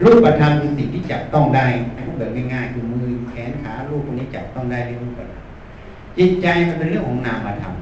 [0.04, 1.66] รูปธรรมคือสิ่งที่จับต้องได้
[2.06, 5.40] พูดแบบง่ายๆคือมือแขนขารูปพวกนี้จับต้องได้ในรูปธรรม
[6.18, 7.74] จิตใจมันเป็นเรื่องของนามธรรม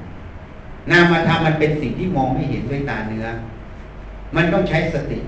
[0.91, 3.27] นามธรรมมันเป็นสิ่งที่มองไม่เห็นด้วยตาเนื้อ
[4.37, 5.19] มันต้องใช้สติ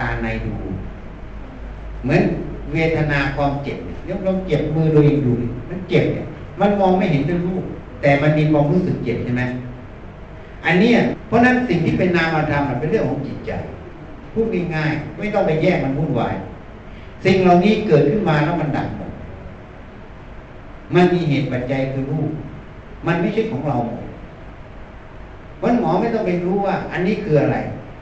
[0.00, 0.54] ตาในดู
[2.02, 2.22] เหมือน
[2.72, 6.26] เวทนาความเจ็บเนี่ยยกลองเจ็บมือโดยดูดิมันเจ็บเนี่ย
[6.60, 7.64] มันมองไม่เห็นด้วยรูป
[8.02, 9.42] แต่มันมีความรู้สึกเจ็บใช่ไหม
[10.64, 13.50] อันเนี้ยเพราะนั้นสิ่งที่เป็นนามธรรมเป็นเรื่องของจิตใจ
[14.32, 16.34] พูดง่ายๆไม่ต้องไปแยกมันวุ่นวาย
[17.24, 19.12] สิ่งเหล่านี้เกิดขึ้นมาแล้วมันดับหมด
[20.94, 22.30] มันมีเหตุปัจจัยคือรูป
[23.06, 23.76] มันไม่ใช่ของเรา
[25.62, 27.56] วันหมอไม่ต้องไปรู้ว่า อันนี้คืออะไร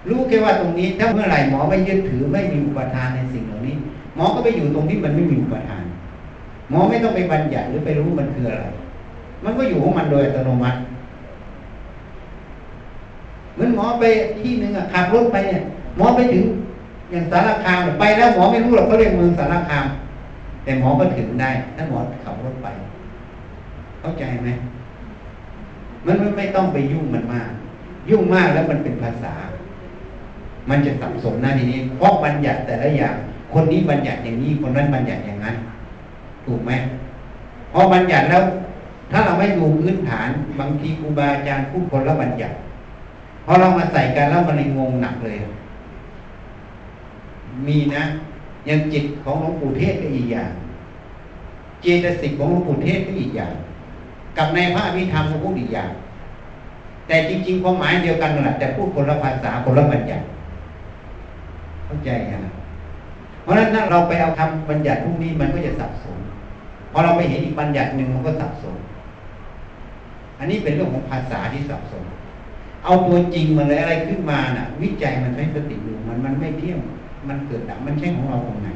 [0.08, 3.76] รู้แค่ว่าตรงนี้ ถ้าเมื่อไหร่หมอไม่ยึดถือไม่มีอุปทานในสิ่งเหล่านี้
[4.14, 5.84] หมอก็ไปอยู่ตรงที่มันไม่มีอุปทาน
[6.70, 8.64] หมอไม่ต้องไปบัญญัติหรือไปรู้มันคืออะไร
[9.44, 10.78] มันก็อยู่ของมันโดยอัตโนมัติ
[13.54, 14.04] เหมือนหมอไป
[14.40, 15.62] ที่หนึ่งอะขับรถไปเนี่ย
[15.96, 16.44] หมอไปถึง
[17.10, 19.86] อย่างสารคามไปแล้วหมอไม่รู้หรอกเขาเรียกเมืองสารคาม
[20.64, 22.68] แต่หมอก็ถึงได้ถ้าหมอขับรถไป
[24.00, 24.48] เข้าใจไหม
[26.06, 27.50] มันไม่ต้องไปยุ่งมันมาก
[28.10, 29.34] ยุ่งมากแล้วมันเป็นภาษา
[30.70, 33.14] มันจะสับสนหน้าทีนี้ เพราะบัญญัติแต่ละอย่าง
[33.52, 35.56] คนนี้บัญญัติอย่างนี้คนนั้นบัญญัติอย่างนั้น
[36.46, 36.72] ถูกไหม
[37.72, 38.42] พอบัญญัติแล้ว
[39.10, 40.28] ถ้าเราไม่ดูพื้นฐาน
[40.58, 42.56] บางทีครูบาอาจารย์พูดคนละบัญญัติ
[43.44, 45.38] พอเรามาใส่กันแล้วมันเลยงงหนักเลย
[47.66, 48.02] มีนะ
[48.68, 50.50] ย่างจิตของหลวงปู่เทศก็อีกอย่าง
[51.82, 53.52] เจตสิกของหลวงปู่เทศก็อีกอย่าง
[54.36, 55.90] กับในพระอภิธรรมก็พูดอีกอย่าง
[57.06, 60.24] แต่จริงๆความหมายเดียวกันนั่นแหละแต่พูดคนละภาษาคนละบัญญัติ
[61.90, 62.44] เข้าใจยัง
[63.42, 66.18] เพราะฉะนั้นถ้าเราไปเอาคำบัญญัติพวกนี้มันก็จะสับสน
[66.92, 68.76] พอเราไปเห็นอีกบัญญัติหนึ่งมันก็สับสน
[70.38, 72.04] อันนี้เป็นเรื่องของภาษาที่สับสน
[72.84, 76.78] เอาตัวจริงมันเลยอะไรขึ้นมาน่ะ วิจัยมันใช้สติดูมันมันไม่เที่ยง
[77.28, 78.68] มันเกิดดับมันใช่ของเราตรงไหน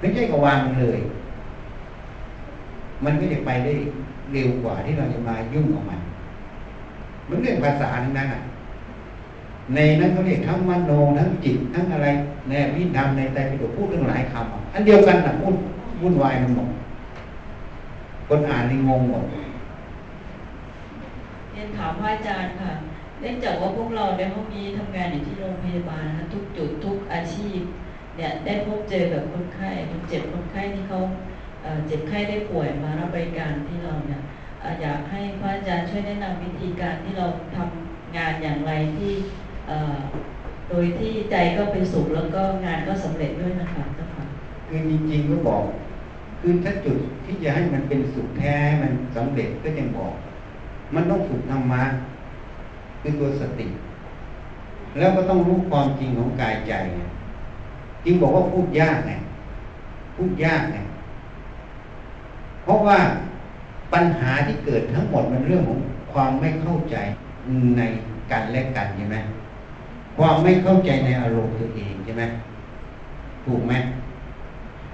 [0.00, 0.98] ไม่ใช่ก็วางเลย
[3.04, 3.74] มันก็จะไปได้
[4.32, 6.00] เร็วกว่าที่เราจะมายุ่งกับมัน
[7.28, 8.40] มันเรื่องภาษาทั้งนั้นอะ
[9.74, 12.08] ในนั้นเขาเรียกทั้งมโนทั้งจิตทั้งอะไร
[12.48, 15.54] ในวิธรรมในใจปิฎกพูดเรื่องหลายคำอันเดียวกันนะพูด
[16.02, 16.68] วุ่นวายมันหมด
[18.28, 19.24] คนอ่านนี่งงหมด
[21.50, 22.72] เรียนถามพระอาจารย์ค่ะ
[23.20, 27.60] เนื่องจากว่าพวกเราในห้องนี้ทำงานอยู่ที่โรงพยาบาลนะคะทุกจุดทุกอาชีพ
[28.16, 31.00] เนี่ยได้พบเจอกับคนไข้คนเจ็บคนไข้ที่เขา
[31.86, 34.20] เจ็บไข้ได้ป่วยมารับบริการที่เราเนี่ย
[34.82, 37.26] อยากให้พระอาจารย์ช่วยแนะนำวิธีการที่เรา
[37.56, 39.12] ทำงานอย่างไรที่
[40.68, 44.24] โดยที่ใจก็เป็นสุขแล้วก็งานก็สำเร็จด้วยนะคะเจ้าค่ะ
[44.68, 45.64] คือจริงๆก็บอก
[46.40, 50.14] คือถ้าจุดที่จะให้มันเป็นสุขแท้มันสำเร็จก็ยังบอก
[50.94, 51.82] มันต้องฝึกธรรมะ
[53.00, 53.66] คือตัวสติ
[54.98, 56.72] แล้วก็ต้องรู้ความจริงของกายใจ
[58.04, 59.12] จึงบอกว่าพูดยากไง
[60.16, 60.76] พูดยากไง
[62.62, 62.98] เพราะว่า
[63.92, 65.80] ปัญหาที่เกิดทั้งหมดมันเรื่องของ
[66.12, 66.96] ความไม่เข้าใจ
[67.76, 67.82] ใน
[68.30, 69.16] กันและกันใช่ไหม
[70.16, 72.22] ความไม่เข้าใจในอารมณ์ตัวเองใช่ไหม
[73.44, 73.74] ถูกไหม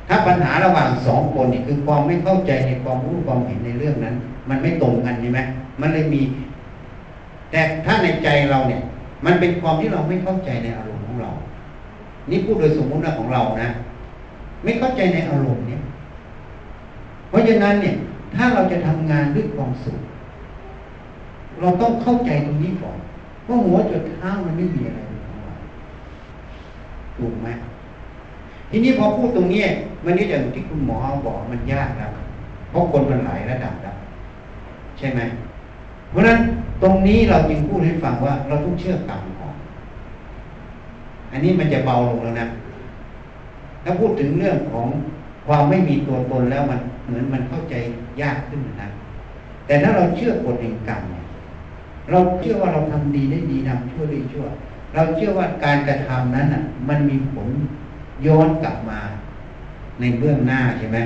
[0.08, 4.14] ถ้าปัญหาระหว่างสองคนนี่คือความไม่เข้าใจในความรู้ความเห็นในเรื่องนั้น
[4.48, 5.40] มันไม่ตรงกันใช่ไหม
[5.80, 6.22] มันเลยมี
[7.50, 8.80] แต่ถ้าในใจเราเนี่ย
[9.24, 11.30] มันเป็นความที่เราไม่เข้าใจในอารมณ์ของเรา
[12.30, 13.68] นี่พูดโดยสมมุตินะของเรานะ
[14.62, 15.80] ไม่เข้าใจในอารมณ์เนี่ย
[17.28, 17.94] เพราะฉะนั้นเนี่ย
[18.34, 19.98] ถ้าเราจะทำงานด้วยความสุข
[21.60, 22.98] เราต้องเข้าใจตรงนี้ก่อน
[23.48, 25.54] ว่าหัวจุดเท้ามันไม่มีอะไรเป็นของเรา
[27.18, 27.48] ถูกไหม
[28.70, 29.62] ทีนี้พอพูดตรงนี้
[30.04, 32.10] มันก็อย่างที่คุณหมอบอกมันยากครับ
[32.70, 33.96] เพราะคนมันหลายระดับแล้ว
[34.98, 35.20] ใช่ไหม
[36.10, 36.38] เพราะนั้น
[36.82, 39.54] ตรงนี้เราจึงพูดให้ฟังว่าเราต้องเชื่อกรรมก่อน
[41.32, 42.46] อันนี้มันจะเบาลงแล้วนะ
[43.84, 44.86] ถ้าพูดถึงเรื่องของ
[45.46, 47.74] ความไม่มีตัวตนแล้วมันเหมือนมันเข้าใจ
[48.20, 48.88] ยากขึ้นนะ
[49.66, 51.02] แต่ถ้าเราเชื่อกฎแห่งกรรม
[52.10, 54.44] เราเชื่อว่าเราทำดีได้ดีทำชั่วได้ชั่ว
[54.94, 57.48] เราเชื่อว่าการกระทำนั้นอะ มันมีผล
[58.26, 59.00] ย้อนกลับมา
[60.00, 60.98] ในเบื้องหน้าใช่ไหม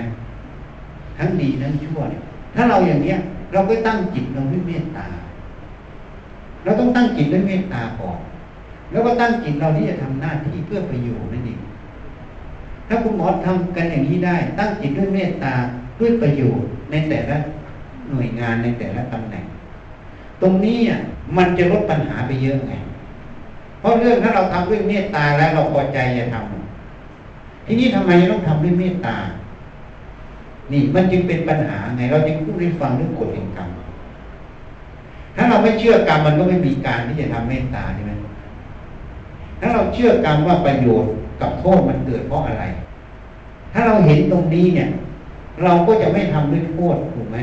[1.19, 2.23] ทั้งดีทั้งชั่วเนี่ย
[2.55, 3.17] ถ้าเราอย่างเนี้ย
[3.53, 5.07] เราก็ตั้งจิตเราด้วยเมตตา
[6.65, 8.19] เราต้องตั้งจิตด้วยเมตตาก่อน
[8.91, 11.61] แล้วก็ตั้งจิตเราที่จะทำหน้าที่เพื่อประโยชน์นั่นเอง
[12.89, 15.55] ถ้าคุณหมอทำกันอย่างนี้ได้ ตั้งจิตด้วยเมตตา
[16.01, 17.37] ด้วยประโยชน์ในแต่ละ
[18.11, 19.45] หน่วยงานในแต่ละตำแหน่ง
[20.43, 20.99] ตรงนี้อะ
[21.37, 22.73] มันจะลดปัญหาไปเยอะไง
[23.87, 29.17] ราะเรื่องถ้าเราทำด้วยเมตตาแล้วเราพอใจจะทำทีนี้ทำไมต้องทำด้วยเมตตา
[30.73, 33.69] นี่มันจึงเป็นปัญหาไง เราจึงพูดให้ฟังเรื่องกฎแห่งกรรม
[35.37, 38.13] ถ้าเราไม่เชื่อกรรมมันก็ไม่มีการที่จะทำเมตตาใช่ไหม
[39.61, 42.65] ถ้าเราเชื่อกรรมว่าประโยชน์กับโทษมันเกิดเพราะอะไร
[43.73, 44.89] ถ้าเราเห็นตรงนี้เนี่ย
[45.65, 47.39] เราก็จะไม่ทำด้วยโทษถูกไหม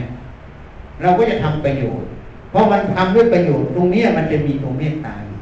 [1.01, 2.07] เราก็จะทำประโยชน์
[2.51, 5.32] เพราะมันทำด้วยประโยชน์ ตรงนี้มันจะมีตัวเมตตาอย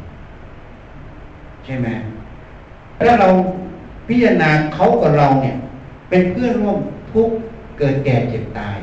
[1.71, 1.89] ช่ไหม
[2.97, 3.29] ถ้าเรา
[4.07, 5.55] พิจารณาเขากับเราเนี่ย
[6.09, 6.77] เป็นเพื่อนร่วม
[7.11, 7.35] ทุกข์
[7.77, 8.77] เกิดแก่เจ็บตาย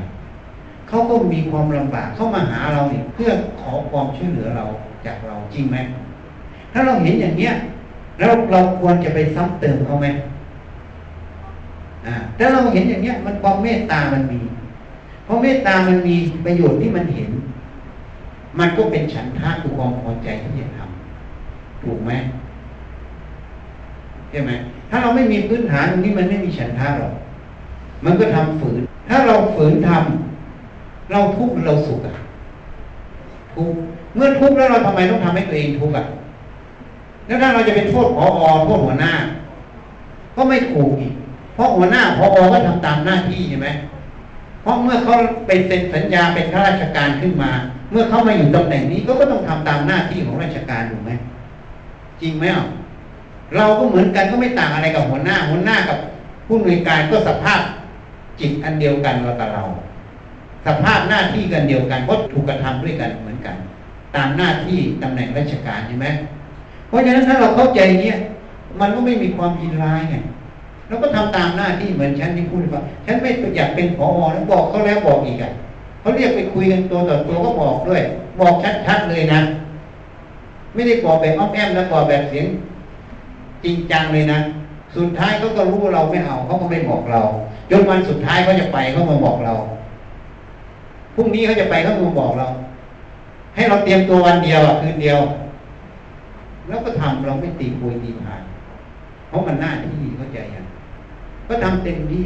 [0.89, 4.65] เขาก็มีความลำบากเข้ามาหาเราเนี่ยเพื่อขอความช่วยเหลือเรา
[5.07, 5.77] จากเราจริงไหม
[6.73, 7.53] ถ้าเราเห็นอย่างเนี้ย
[8.19, 10.07] แล้วเราควรจะไปซ้ำเติมเขาไหม
[12.07, 14.41] อ่าถ้าเราเห็นอย่างเนี้ย มันความเมตตามันมี
[15.25, 17.31] เพราะเมตตามันมีประโยชน์ที่มันเห็น
[18.59, 22.13] มันก็เป็นฉันทะคือความพอใจที่จะทำถูกไหม
[24.31, 24.51] ใช่ไหม
[24.91, 27.15] ถ้าเราไม่มีพื้นฐานตรงนี้มันไม่มีฉันทะหรอก
[28.05, 32.17] มันก็ทำฝืน ถ้าเราฝืนทำเราทุกข์เราสุขอะ
[33.55, 33.79] ทุกข์
[34.15, 36.07] เมื่อทุกข์แล้วเราทำไมต้องทำให้ตัวเองทุกข์อะ
[37.27, 39.13] แล้วถ้าเราจะเป็นโทษผออโทษหัวหน้า
[40.37, 41.13] ก็ไม่ถูกอีก
[41.55, 43.69] เพราะหัวหน้าผออก็ทำตามหน้าที่ใช่ไหม
[44.63, 45.15] เพราะเมื่อเขา
[45.47, 47.51] ไปเซ็นสัญญาเป็นข้าราชการขึ้นมา
[47.91, 51.11] เมื่อเขามาอยู่ตำแหน่งนี้ก็ก็ต้องทำตามหน้าที่ของราชการถูกไหม
[52.23, 52.67] จริงไหมอะ
[53.57, 55.99] เราก็เหมือนกันก็ไม่ต่างอะไรกับหัวหน้า หัวหน้ากับ
[56.47, 57.61] ผู้อำนวยการก็สภาพ
[58.41, 59.65] จิตอันเดียวกันเรากับเรา
[60.67, 63.57] สภาพหน้าที่กันเดียวกันเพราะถูกกระทำด้วยกันเหมือนกัน
[64.15, 66.07] ตามหน้าที่ตำแหน่งราชการใช่ไหม
[66.89, 68.17] เพราะฉะนั้นถ้าเราเข้าใจเนี้ย
[68.81, 70.17] มันก็ไม่มีความยินร้ายไง
[70.89, 75.53] เราก็ทำตามหน้าที่เหมือนฉันที่พูดว่าฉันไม่อยากเป็นผอแล้วบอกเขาแล้วบอกอีกอะ
[76.01, 78.03] เขาเรียกไปคุยกันตัวต่อตัวก็บอกด้วย
[78.41, 78.55] บอก
[78.87, 79.41] ชัดๆเลยนะ
[80.75, 82.47] ไม่ได้บอกแบบอ้อมแอมแล้วบอกแบบเสียง
[83.65, 84.39] จริงจังเลยนะ
[84.97, 87.21] สุดท้ายเขาก็รู้ว่าเราไม่เอาเขาก็ไม่บอกเรา
[87.71, 89.55] จนวันสุดท้ายเขาจะไปเขามาบอกเรา
[91.15, 92.47] พรุ่งนี้เขาจะไปเขามาบอกเรา
[93.55, 95.19] ให้เราเตรียมตัววันเดียวอะคืนเดียว
[96.69, 98.43] แล้วก็ทำเราไม่ตีคุยตีผ่าน
[99.29, 100.67] เพราะมันหน้าที่เข้าใจยัง
[101.49, 102.25] ก็ทำเต็มที่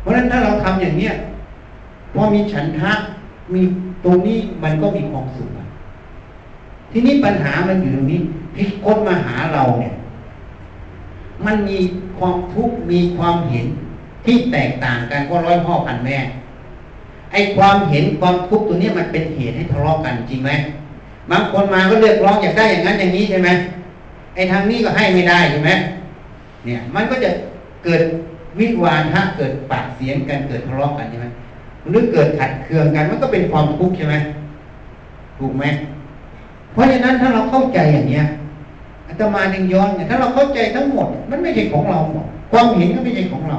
[0.00, 1.12] เพราะฉะนั้นถ้าเราทำอย่างเนี้ย
[2.14, 2.92] พอมีฉันทะ
[3.54, 3.62] มี
[4.04, 5.50] ตรงนี้มันก็มีความสุข
[6.92, 8.20] ทีนี้ปัญหามันอยู่ตรงนี้
[8.54, 9.94] ที่คนมาหาเราเนี่ย
[11.46, 11.78] มันมี
[12.18, 13.66] ความทุกข์มีความเห็น
[14.24, 16.18] ที่แตกต่างกันก็ร้อยพ่อพันแม่
[17.32, 20.50] ไอ้ความเห็นความทุกข์ตัวนี้มันเป็นเหตุให้ทะเลาะกันจริงไหม
[21.30, 23.48] บางคนมาก็เรียกร้องอยากได้อย่างนั้นอย่างนี้ใช่ไหม
[24.34, 25.70] ไอ้ทางนี้ก็ให้ไม่ได้ใช่ไหม
[26.64, 27.30] เนี่ย มันก็จะ
[27.84, 28.02] เกิด
[28.58, 31.26] วิวาทะเกิดปากเสียงกันเกิดทะเลาะกันใช่ไหม
[31.88, 34.14] หรือเกิดขัดเคืองกันมันก็เป็นความทุกข์ใช่ไหม
[35.38, 35.64] ถูกไหม
[36.72, 38.24] เพราะฉะนั้นถ้าเราเข้าใจอย่างเนี้ย
[39.10, 43.58] อาตมาจึงย้อนเนี่ยถ้าเราเข้าใจทั้งหมด มันไม่ใช่ของเราหมดความเห็นก็ไม่ใช่ของเรา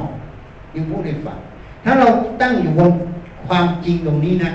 [0.76, 1.38] ยังพูดให้ฟัง
[1.84, 2.08] ถ้าเรา
[2.42, 2.92] ตั้งอยู่บน
[3.48, 4.52] ความจริงตรงนี้นะ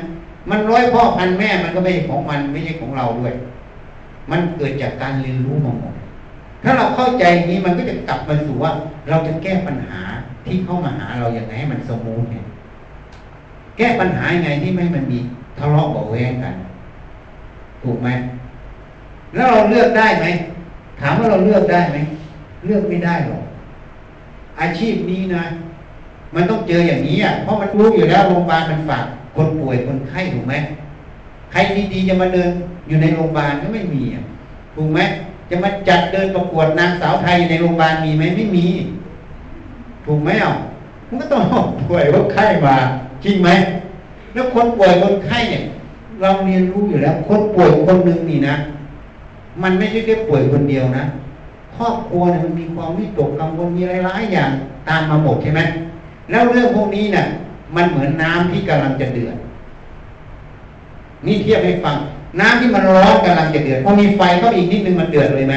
[0.51, 3.33] มันร้อยพ่อพันแม่มันก็ไม่ใช่ของมันไม่ใช่ของเราด้วย
[4.31, 5.95] มันเกิดจากการเรียนรู้มาหมด
[6.65, 8.73] ถ้าเราเข้าใจนี้มันก็จะกลับมาสู่ว่า
[9.09, 10.01] เราจะแก้ปัญหา
[10.47, 12.45] ที่เข้ามาหาเราอย่างไรให้มันสมูทเนี่ย
[13.79, 15.19] แก้ปัญหายังไงที่ไม่ให้มันมี
[15.59, 16.55] ทะเลาะเบาแวงกัน
[17.83, 18.09] ถูกไหม
[19.35, 20.27] แล้วเราเลือกได้ไหม
[21.01, 21.99] ถามว่าเราเลือกได้ไหม
[22.67, 23.43] เลือกไม่ได้หรอก
[24.61, 25.45] อาชีพนี้นะ
[26.35, 29.05] มันต้องเจออย่างนี้อะเพราะมันรู้อยู่แล้วโรงพยาบาลมันฝาก
[29.37, 30.55] คนป่วยคนไข้ถูกไหม
[31.53, 31.59] ใคร
[31.93, 32.51] ดีๆจะมาเดิน
[32.89, 34.23] อยู่ในโรงพยาบาลก็ไม่มีอะ
[34.75, 35.01] ถูกไหม
[35.51, 38.67] จะมาจัดเดินประกวดนางสาวไทยในโรงพยาบาลมีไหมไม่มี
[40.07, 40.53] ถูกไหมอะ
[41.09, 41.43] มันก็ต้อง
[41.89, 42.77] ป่วยคนไข้มา
[43.25, 43.49] จริงไหม
[44.33, 45.63] แล้วคนป่วยคนไข้เนี่ย
[46.21, 48.55] เราเรียนรู้อยู่แล้ว คนป่วยคนหนึ่งนี่นะ
[49.63, 51.05] มันไม่ใช่แค่ป่วยคนเดียวนะ
[51.77, 54.51] ครอบครัวเนี่ยมันมีความวิตกกังวลมีหลายๆอย่าง
[54.89, 55.61] ตามมาหมดใช่ไหม
[56.31, 57.27] แล้วเรื่องพวกนี้เนี่ย
[57.77, 59.37] มันเหมือนน้ำที่กำลังจะเดือด
[61.27, 61.97] นี่เทียบให้ฟัง
[62.41, 65.57] น้ำที่มันร้อนกำลังจะเดือดพอมีไฟเข้าอีกนิดนึงมันเดือดเลยไหม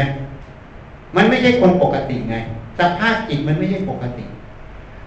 [1.15, 2.35] มันไม่ใช่คนปกติไง
[2.79, 4.25] สภาพจิตมันไม่ใช่ปกติ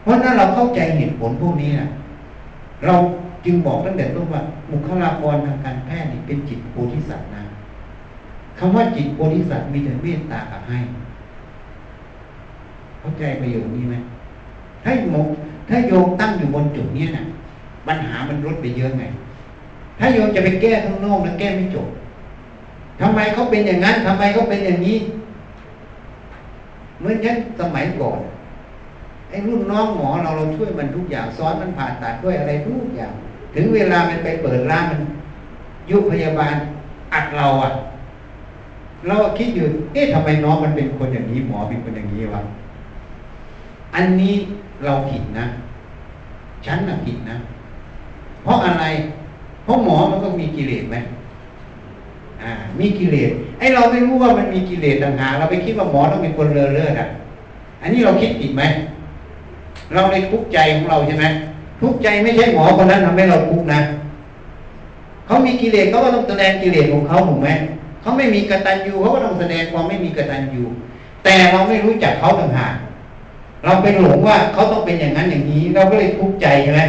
[0.03, 1.89] เพราะนั้นเราเข้าใจเหตุผลพวกนี้นะ
[2.87, 2.95] เรา
[3.45, 7.43] จึงบอกตั้งแต่ต้นว่าบุคลากรทางการแพทย์นี่เป็นจิตโพธิสัตว์นะ
[8.65, 10.79] คำว่าจิตโพธิสัตว์มีแต่เมตตากับให้
[12.99, 13.95] เข้าใจประโยคนี้ไหม
[14.85, 15.17] ถ้าโม
[15.69, 17.25] ถ้าโยมตั้งอยู่บนจุดนี้นะ่ะ
[17.87, 19.05] ปัญหามันลดไปเยอะไง
[19.99, 21.89] ถ้าโยมจะไปแก้ข้างนอกแล้วแก้ไม่จบ
[23.01, 24.97] ทำไมเขาเป็นอย่างนั้นทำไมเขาเป็นอย่างนี้
[27.01, 28.19] เมื่อนั้นสมัยก่อน
[29.29, 33.13] ไอ้รุ่นน้องหมอเราเราช่วยมันทุกอย่างสอนมันผ่าตัดด้วยอะไรทุกอย่าง
[33.55, 35.01] ถึงเวลามันไปเปิดร้านมัน
[35.91, 36.55] ยุพยาบาล
[37.15, 37.71] อัดเราอะ
[39.09, 42.43] เราคิดอยู่ เอ๊ะทำไมน้องมันเป็นคนอย่างนี้ หมอเป็นคนอย่างนี้วะ
[43.95, 44.35] อันนี้
[44.85, 45.47] เราผิดนะ
[46.67, 47.37] ฉันน่ะผิดนะ
[48.43, 48.85] เพราะอะไร
[49.65, 50.97] เพราะหมอมันก็มีกิเลสไหม
[52.43, 57.09] อ่า มีกิเลส ไอ้เราไม่รู้ว่ามันมีกิเลสต่างหาก เราไปคิดว่าหมอต้องเป็นคนเลอเลิศอะ
[57.83, 58.63] อันนี้เราคิดผิดไหม
[59.95, 61.25] เราในทุกข์ใจของเราใช่ไหม
[61.81, 63.81] ทุกข์ใจไม่ใช่หมอคนนั้นทำให้เราทุกข์นะ
[65.27, 67.49] เขามีกิเลสเขาก็ต้องแสดงกิเลสของเขาถูกไหม
[68.03, 70.63] เขาไม่มีกตัญญูเขาก็ต้องแสดงความไม่มีกตัญญู
[71.25, 72.75] แต่เราไม่รู้จักเขาต่างหาก
[73.65, 76.83] เราไปหลงว่าเขาต้องเป็นอย่างนั้นอย่างนี้ เราก็เลยทุกข์ใจใช่ไหม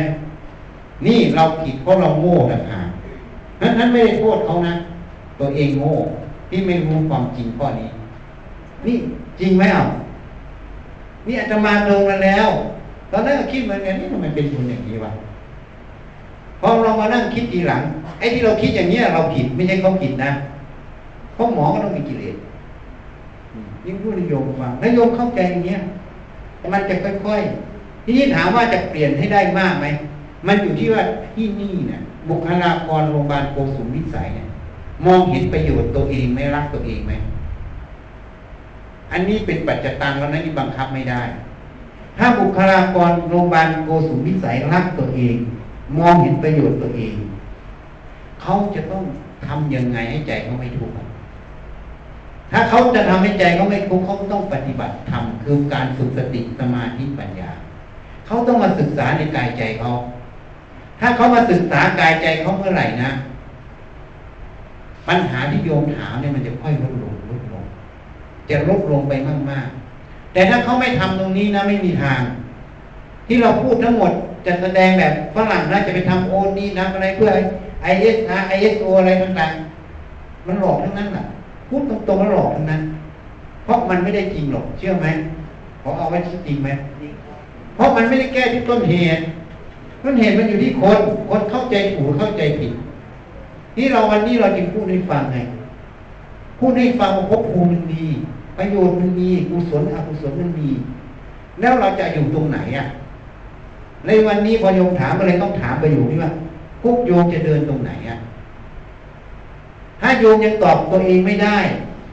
[1.05, 2.87] นี่เราผิดเพราะเราโง่ต่างหาก
[3.61, 4.73] นั้นนั้นไม่ได้โทษเขานะ
[5.39, 5.93] ตัวเองโง่
[6.49, 7.89] ที่ไม่รู้ความจริงข้อนี้
[8.85, 8.97] นี่
[9.39, 9.85] จริงไหมอะ
[11.27, 12.49] นี่อาจจะมาลงมาแล้ว
[13.11, 15.11] ตอนนั้นก็คิดเหมือนกันนี่ทำไมเป็นคนอย่างนี้วะ
[16.61, 17.81] พอเรามานั่งคิดทีหลัง
[18.19, 20.31] ไอ้ที่เราคิดอย่างนี้เราผิดไม่ใช่เขาผิดนะ
[21.33, 22.35] เพราะหมอก็ต้องมีกิเลส
[23.85, 25.79] ยิ่งพูดโยมฟังถ้าโยมเข้าใจอย่างเงี้ย
[26.73, 29.85] มันจะค่อยๆทีนี้ถามว่าจะเปลี่ยนให้ได้มากไหม
[30.47, 31.03] มันอยู่ที่ว่า
[31.35, 34.47] ที่นี่เนี่ยบุคลากรโรงพยาบาลโกสุมวิสัยเนี่ย
[35.05, 37.13] มองเห็นประโยชน์ตัวเองไม่รักตัวเองไหม
[39.11, 41.21] อันนี้เป็นปัจจตังแล้วนะนี่บังคับไม่ได้
[42.17, 45.35] ถ้าบุคลากรโรงพยาบาลโกสุมวิสัยรักตัวเอง
[45.99, 47.15] มองเห็นประโยชน์ตัวเอง
[48.41, 49.03] เขาจะต้อง
[49.47, 50.95] ทำยังไงให้ใจเขาไม่ทุกข์
[52.51, 57.51] ถ้าเขาจะทำให้ใจเขาไม่ทุกข์เขาต้องปฏิบัติธรรมคือการฝึกสติสมาธิปัญญา
[58.25, 59.91] เขาต้องมาศึกษาในกายใจเขา
[60.99, 63.11] ถ้าเขามาศึกษากายใจเขาเมื่อไหร่นะ
[65.07, 67.63] ปัญหาที่โยมถามเนี่ยมันจะค่อยลดลงลดลง
[68.49, 69.13] จะลดลงไป
[69.49, 72.21] มากๆ แต่ถ้าเขาไม่ทำตรงนี้นะไม่มีทาง
[73.27, 74.11] ที่เราพูดทั้งหมด
[74.45, 77.29] จะแสดงแบบฝรั่งนะจะไปทำโอนี่นะอะไรเพื่อ
[77.83, 81.25] ไอเอสนะไอเอสโออะไรต่างๆมันหลอกทั้งนั้นแหละ
[81.73, 82.81] พูดตรงๆมันหลอกทั้งนั้น
[83.63, 85.07] เพราะมันไม่ได้จริงหรอก เชื่อไหม
[85.81, 86.69] ขอเอาไว้จริงไหม
[87.75, 89.21] เพราะมันไม่ได้แก้ที่ต้นเหตุ
[90.03, 92.73] ต้นเหตุมันอยู่ที่คน คนเข้าใจถูกเข้าใจผิด
[93.77, 95.37] นี่เราวันนี้เราจึงพูดให้ฟังไง
[96.59, 98.05] พูดให้ฟังว่าภพภูมิมันดี
[98.57, 100.69] ประโยชน์มันมีกุศลอกุศลมันมี
[101.59, 102.85] แล้วเราจะอยู่ตรงไหนอะ
[104.07, 106.31] ในวันนี้พอโยมถามอะไรต้องถามประโยคนี้ว่า
[106.81, 108.17] พวกโยมจะเดินตรงไหนอะ
[110.03, 111.57] ถ้าโยมยังตอบตัวเองไม่ได้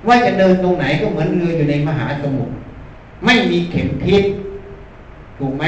[0.09, 2.53] ว่าจะเดินตรงไหนก็เหมือนเรืออยู่ในมหาสมุทร
[3.25, 4.23] ไม่มีเข็มทิศ
[5.39, 5.65] ถูกไหม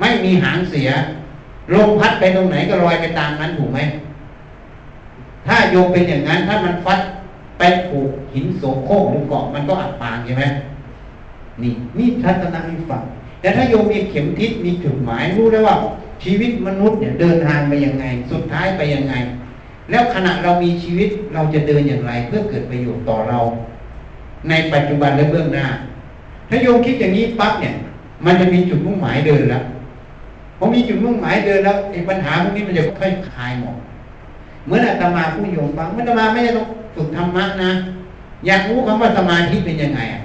[0.00, 0.88] ไม่มีหางเสีย
[1.74, 3.80] ลมพัดไปตรงไหนก็ลอยไปตามนั้นถูกไหม
[5.46, 7.00] ถ้าโยมเป็นอย่างนั้น ถ้ามันฟัด
[7.58, 10.44] ไปผูกหินโสโครกหรือเกาะมันก็อับปางใช่ไหม
[11.62, 13.02] นี่นี่ทัศนะให้ฟัง
[13.40, 15.76] แต่ถ้าโยมมีเข็มทิศมีจุดหมายรู้ได้ว่า
[16.24, 19.14] ชีวิตมนุษย์เนี่ยเดินทางไปยังไง สุดท้ายไปยังไง
[19.90, 23.40] แล้วขณะเรามีชีวิตเราจะเดินอย่างไร เพื่อเกิดประโยชน์ต่อเรา
[24.48, 25.66] ในปัจจุบันและเบื้องหน้า
[26.48, 27.74] ถ้าโยมคิดอย่างนี้ปั๊บเนี่ย
[28.26, 29.64] มันจะมีจุดมุ่งหมายเดินแล้ว
[30.58, 33.76] พอมีจุดมุ่งหมายเดินแล้วไอ้ปัญหาพวกนี้มันจะค่อยคลายหมด
[34.64, 37.70] เหมือนอาตมาผู้โยมฟังอาตมาไม่ได้ต้องฝึกธรรมะนะ
[38.46, 40.22] อยากรู้คำว่าสมาธิเป็นยังไงอะ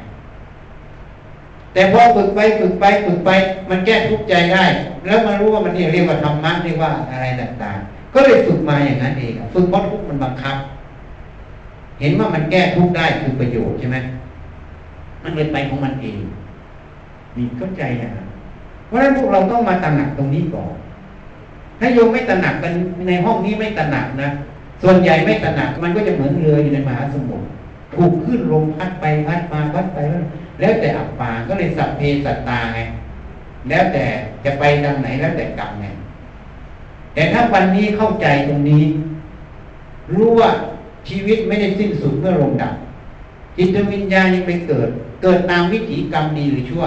[1.73, 3.29] แต่พอฝึกไปฝึกไปฝึกไป
[3.69, 4.63] มันแก้ทุกข์ใจได้
[5.05, 10.57] แล้วมารู้ว่ามันเรียกว่าธรรมะเรียกว่าอะไรต่างๆ ก็เลยฝึกมาอย่างนั้นเองฝึกเพราะทุกข์มันบังคับ
[11.99, 13.97] เห็นว่ามันแก้ทุกข์ได้คือประโยชน์ใช่ไหม
[15.23, 16.17] มันเป็นไปของมันเอง
[17.35, 18.25] มีเข้าใจอย่างนั้
[18.87, 20.71] เพราะฉะนั้นพวกเราต้องมาตระหนักตรงนี้ก่อน
[21.79, 22.73] ถ้าโยมไม่ตระหนักกัน
[23.07, 24.29] ในห้องนี้ไม่ตระหนักนะ
[24.81, 27.45] ส่วนใหญ่ไม่ตระหนักมันก็จะเหมือนเรืออยู่ในมหาสมุทร
[27.95, 30.25] ถูกขึ้นลมพัดไปพัดมาพัดไปแล้ว
[30.59, 32.79] แล้วแต่อับปาก็เลยสัพเพสัตตาไง
[33.69, 34.05] แล้วแต่
[34.45, 35.87] จะไปทางไหนแล้วแต่กรรมไง
[37.13, 38.83] แต่ถ้าวันนี้เข้าใจตรงนี้
[40.13, 40.49] รู้ว่า
[41.09, 42.73] ชีวิตไม่ได้สิ้นสุดเมื่อลมดับ
[43.57, 44.89] จิตวิญญาณยังไปเกิด
[45.23, 46.83] เกิดตามวิถีกรรมดีหรือชั่ว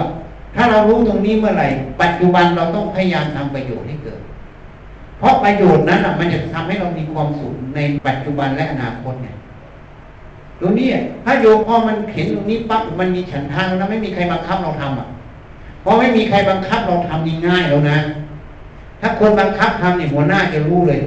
[0.55, 1.67] ถ้าเรารู้ตรงนี้เมื่อไหร่
[2.01, 4.21] ปัจจุบันเราต้องพยายามทำประโยชน์ให้เกิด
[5.19, 9.35] เพราะประโยชน์นั้นมันจะทำให้เรามีความสุขในปัจจุบันและอนาคตเนี่ย
[10.63, 10.89] ตรงนี้
[11.25, 15.09] ถ้าโยมพอมันเห็นตรงนี้ปั๊บมันมีฉันทางแล้วไม่มีใครบังคับเราทำอะพ
[15.81, 17.97] เพราะไม่มีใครบังคับเราทำง่ายๆแล้วนะ
[19.01, 20.99] ถ้าคนบังคับทำเนี่ยหัวหน้าจะรู้เลย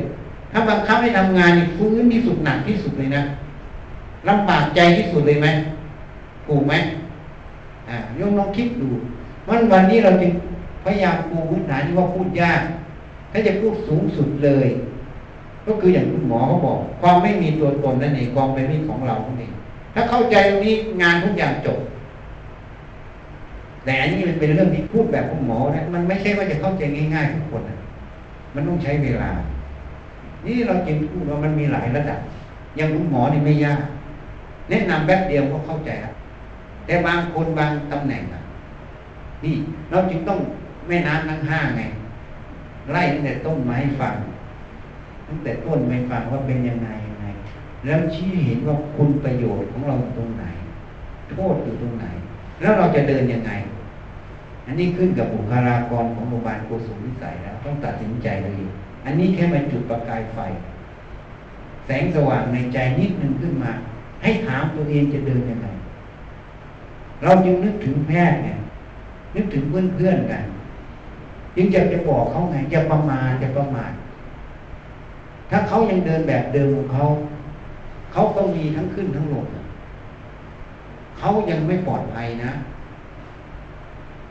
[0.52, 3.22] ถ้าบังคับให้ทำงานนี่ฟื้นที่สุดหนักที่สุดเลยนะ
[4.28, 5.46] ลำบากใจที่สุดเลยไหม
[6.46, 6.74] ถูกไหม
[7.88, 8.88] อ่าโยมลองคิดดู
[9.48, 10.32] วันวันนี้เราจึง
[10.84, 12.60] พยายามปูพื้นฐานที่ว่าพูดยาก
[13.32, 14.66] ถ้าจะพูดสูงสุดเลย
[15.66, 19.52] ก็คืออย่างคุณหมอเขาบอก ความไม่มีตัวตนนั่นเองความเป็นมิตรของเรานั่นเอง
[19.94, 21.78] ถ้าเข้าใจตรงนี้งานทุกอย่างจบ
[23.84, 26.82] แต่อันนี้มันเป็นเรื่องที่พูดแบบคุณหมอนะมันไม่ใช่ว่าจะเข้าใจ
[27.14, 27.78] ง่ายๆทุกคนนะ
[28.54, 29.30] มันต้องใช้เวลา
[30.46, 32.20] นี่เราจึงพูดว่ามันมีหลายระดับ
[32.76, 33.80] อย่างคุณหมอนี่ไม่ยาก
[34.70, 36.14] แนะนำแป๊บเดียวก็เข้าใจแล้ว
[36.86, 38.42] แต่บางคนบางตำแหน่งอะ
[39.44, 39.54] นี่
[39.90, 40.38] เราจึงต้อง
[40.88, 41.82] แม่น้ำทั้งห้าไง
[42.92, 44.14] ไล่ตั้งแต่ต้นไม้ฟัง
[45.26, 47.26] ตั้งแต่ต้นไม่ฟังว่าเป็นยังไงยังไง
[47.84, 50.44] แล้วชี้เห็นว่าคุณประโยชน์ของเราตรงไหน
[51.30, 52.06] โทษอยู่ตรงไหน
[52.60, 53.52] แล้วเราจะเดินยังไง
[54.66, 58.62] อันนี้ขึ้นกับบุคลากรของโรงพยาบาลโกสุมวิสัยแล้ว ต้องตัดสินใจเลย
[59.04, 60.38] อันนี้แค่มาจุดประกายไฟ
[61.86, 63.70] แสงสว่างในใจนิดนึงขึ้นมา
[64.22, 65.68] ให้ถามตัวเองจะเดินยังไง
[67.22, 68.58] เราจึงนึกถึงแพทย์เนี่ย
[69.34, 70.44] นึกถึงเพื่อนๆกัน
[71.56, 73.92] จึงอยากจะบอกเขาไงจะประมาทจะประมาท
[75.50, 77.04] ถ้าเขายังเดินแบบเดิมของเขา
[78.12, 79.46] เขาต้องมีทั้งขึ้นทั้งลง
[81.18, 82.52] เขายังไม่ปลอดภัยนะ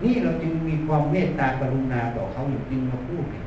[0.04, 3.46] นี่เราจึงมีความเมตตากรุณาต่อเขาอยู่จริงมาพูดเนี่ย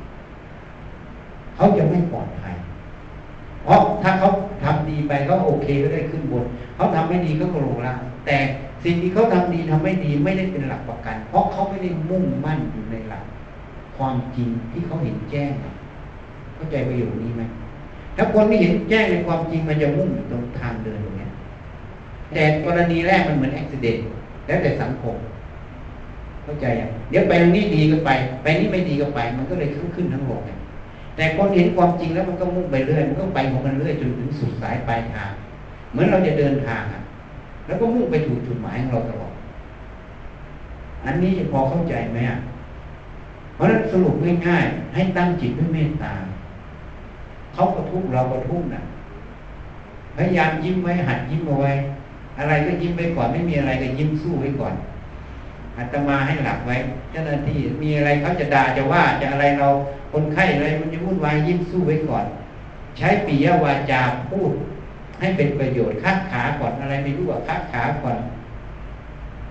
[1.55, 2.55] เขาจะไม่ปลอดภัย
[3.63, 4.29] เพราะถ้าเขา
[4.63, 6.45] ทำดีไปเขาโอเคก็ได้ขึ้นบน
[6.75, 8.37] เขาทำไม่ดีเขาก็ลงล่างแต่
[8.83, 13.23] สิ่งที่เขาทำดีทำไม่ดีไม่ได้เป็นหลักประกัน เพราะเขาไม่ได้มุ่งมั่นอยู่ในหลัก
[13.97, 15.51] ความจริงที่เขาเห็นแจ้ง
[16.59, 17.43] เข้าใจประโยชน์นี้ไหม
[18.17, 21.27] ถ้าคนไม่เห็นแจ้งในความจริงมันจะมุ่งอยู่ตรงทางเดินตรงนี้
[22.33, 24.01] แต่กรณีแรกมันเหมือนอุบิเหตุ
[24.47, 25.15] แล้วแต่สังคม
[26.43, 28.09] เข้าใจยังเดี๋ยวไปตรงนี้ดีก็ไป
[28.43, 30.41] ไปนี้ไม่ดีก็ไป มันก็เลยขึ้นขึ้นทั้งโลก
[31.15, 35.31] แต่คนเห็นความจริงแล้วมันก็มุ่งไปเรื่อยมันก็ไปของมันเรื่อยจนถึงสุดสายปลายทาง
[35.91, 37.01] เหมือนเราจะเดินทางอะ
[37.65, 39.33] แล้วก็มุ่งไปถูกจุดหมายของเราตลอด
[41.05, 42.37] อันนี้พอเข้าใจไหมอะ
[43.55, 44.15] เพราะนั้นสรุป
[44.47, 46.13] ง่ายๆให้ตั้งจิตด้วยเมตตา
[47.53, 48.81] เขาก็ทุกข์เราก็ทุกข์นะ
[50.15, 51.71] พยายามยิ้มไว้หัดยิ้มเอาไว้
[52.37, 54.73] อะไรก็ยิ้มไว้ก่อนไม่มีอะไรก็ยิ้มสู้ไว้ก่อน
[55.77, 56.75] อาตมาให้หลักไว้
[57.11, 59.67] เจ้าหน้าที่มีอะไรเขาจะด่าจะว่าจะอะไรเรา
[60.11, 62.25] คนไข้อะไรมันจะวุ่นวายยิ้มสู้ไว้ก่อน
[62.97, 64.51] ใช้ปียวาจาพูด
[65.19, 68.17] ให้เป็นประโยชน์คัดขาก่อนอะไรไม่รู้ว่าคัดขาก่อน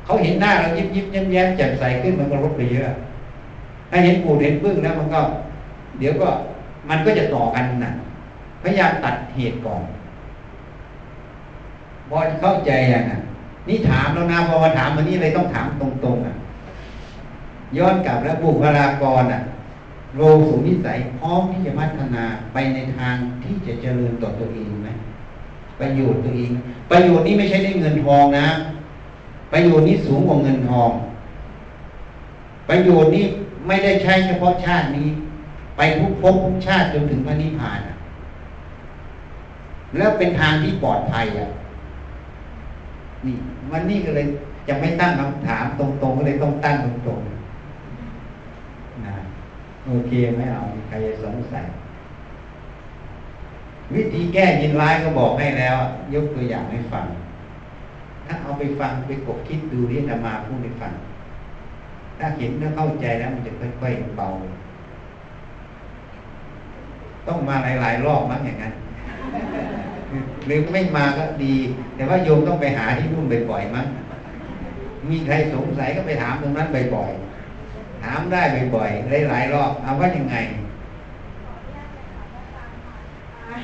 [0.04, 2.96] เขาเห็นหน้าเรายิ้มยิ้มแย้มแย้มแจ่มใสขึ้นมันก็ลดไปเยอะ
[3.90, 5.20] ถ้าเห็นปูดเห็นพึ่งแล้วมันก็
[5.98, 6.28] เดี๋ยวก็
[6.88, 7.92] มันก็จะต่อกันนะ
[8.62, 9.82] พยายามตัดเหตุก่อน
[12.08, 13.20] พอเข้าใจย่างนั้น
[13.68, 16.34] นี่ถามแล้วนะพอมาถามวันนี้เลยต้องถามตรงๆอะ
[17.76, 19.40] ย้อนกลับแล้วบุคลากรอะ
[20.16, 23.14] โลสูงนิสัยพร้อมที่จะพัฒนาไปในทาง
[23.44, 24.88] ที่จะเจริญต่อตัวเองไหม
[25.80, 26.50] ประโยชน์ตัวเอง
[26.90, 28.48] ประโยชน์นี้ไม่ใช่ได้เงินทองนะ
[29.52, 30.90] ประโยชน์นี้สูงกว่าเงินทอง
[32.68, 33.24] ประโยชน์นี้
[33.66, 35.08] ไม่ได้ใช้เฉพาะชาตินี้
[35.78, 37.96] ไปทุกภพทุกชาติจนถึงพระนิพพานอะ
[39.96, 41.48] แล้วเป็นทางที่ปลอดภัยอะ
[43.26, 43.34] นี่
[43.72, 44.26] วันนี้ก็เลย
[44.68, 49.16] จะไม่ตั้งคำถามตรงๆก็เลยต้องตั้งตรงๆนะ
[49.86, 51.64] โอเคไหมเอามีใครจะสงสัย
[53.94, 55.76] วิธีแก้ยินร้ายก็บอกให้แล้ว
[56.14, 57.04] ยกตัวอย่างให้ฟัง
[58.26, 60.92] ถ้าเอาไปฟังไปกบคิดดูที่ธรรมาพูดให้ฟัง
[62.18, 64.28] ถ้าเห็นถ้าเข้าใจแล้วมันจะค่อยๆเบา
[67.28, 68.74] ต้องมาหลาย ๆ รอบมั้งอย่างนั้น
[70.46, 71.54] หรือไม่มาก็ดี
[71.96, 73.86] แต่ว่าโยมต้องไปหาที่นู่นบ่อยๆมั้ง
[75.08, 78.42] มีใครสงสัยก็ไปถามตรงนั้นบ่อยๆถามได้
[78.76, 80.36] บ่อยๆหลายๆรอบเอาว่ายังไง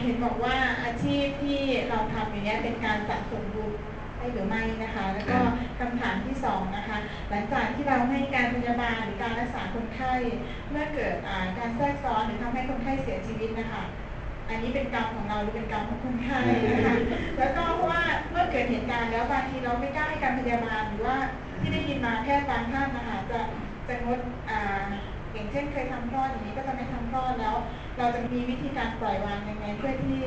[0.03, 3.71] เห็นบอกว่าอาชีพที่เราทำอย่างนี้เป็นการสะสมบุญ
[4.25, 5.39] ให้หรือไม่นะคะ แล้วก็
[5.81, 6.99] คำถามที่สองนะคะ
[7.31, 10.13] หลังจากที่เราให้การพยาบาลหรือการรักษาคนไข้
[10.71, 11.15] เมื่อเกิด
[11.59, 13.83] การแทรกซ้อนหรือทำให้คนไข้เสียชีวิตนะคะ
[14.49, 16.41] อันนี้เป็นกรรมของเราหรือเป็นกรรมของคนไข้
[16.73, 16.97] นะคะ
[17.39, 21.17] แล้วก็เพราะว่าเมื่อเกิดเหตุการณ์แล้วบางทีเราไม่กล้าให้การพยาบาลหรือว่า
[21.61, 23.41] ที่ได้ยินมาแพทย์บางท่านนะคะจะ
[23.89, 24.21] จะงด
[24.51, 24.87] อ่า
[25.33, 27.55] อย่างเช่นเคยทำคลอดอย่างนี้ก็จะไม่ทำคลอดแล้ว
[27.99, 30.19] เราจะมีวิธีการปล่อยวางยังไงเพื่อที่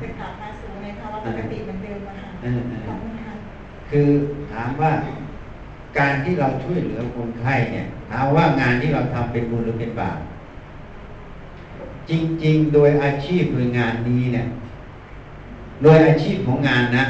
[0.00, 3.21] จะกลับมาสู่ในภาวะปกติเหมือนเดิมอะค่ะเออเออขอบคุณค่ะ
[3.92, 4.08] คือ
[4.52, 4.92] ถามว่า
[5.98, 10.18] การที่เราช่วยเหลือคนไข้เนี่ยถามว่างานที่เราทำเป็นบุญหรือเป็นบาป
[12.10, 12.12] จ
[12.44, 14.46] ริง ๆ โดยอาชีพโดยงานนี้เนี่ย
[15.82, 17.04] โดยอาชีพของงานนะ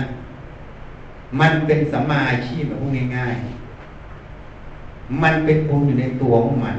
[1.41, 6.77] มันเป็นสัมมาอาชีพแบบพูดง่ายๆมันเป็นบุญอยู่ในตัวของมัน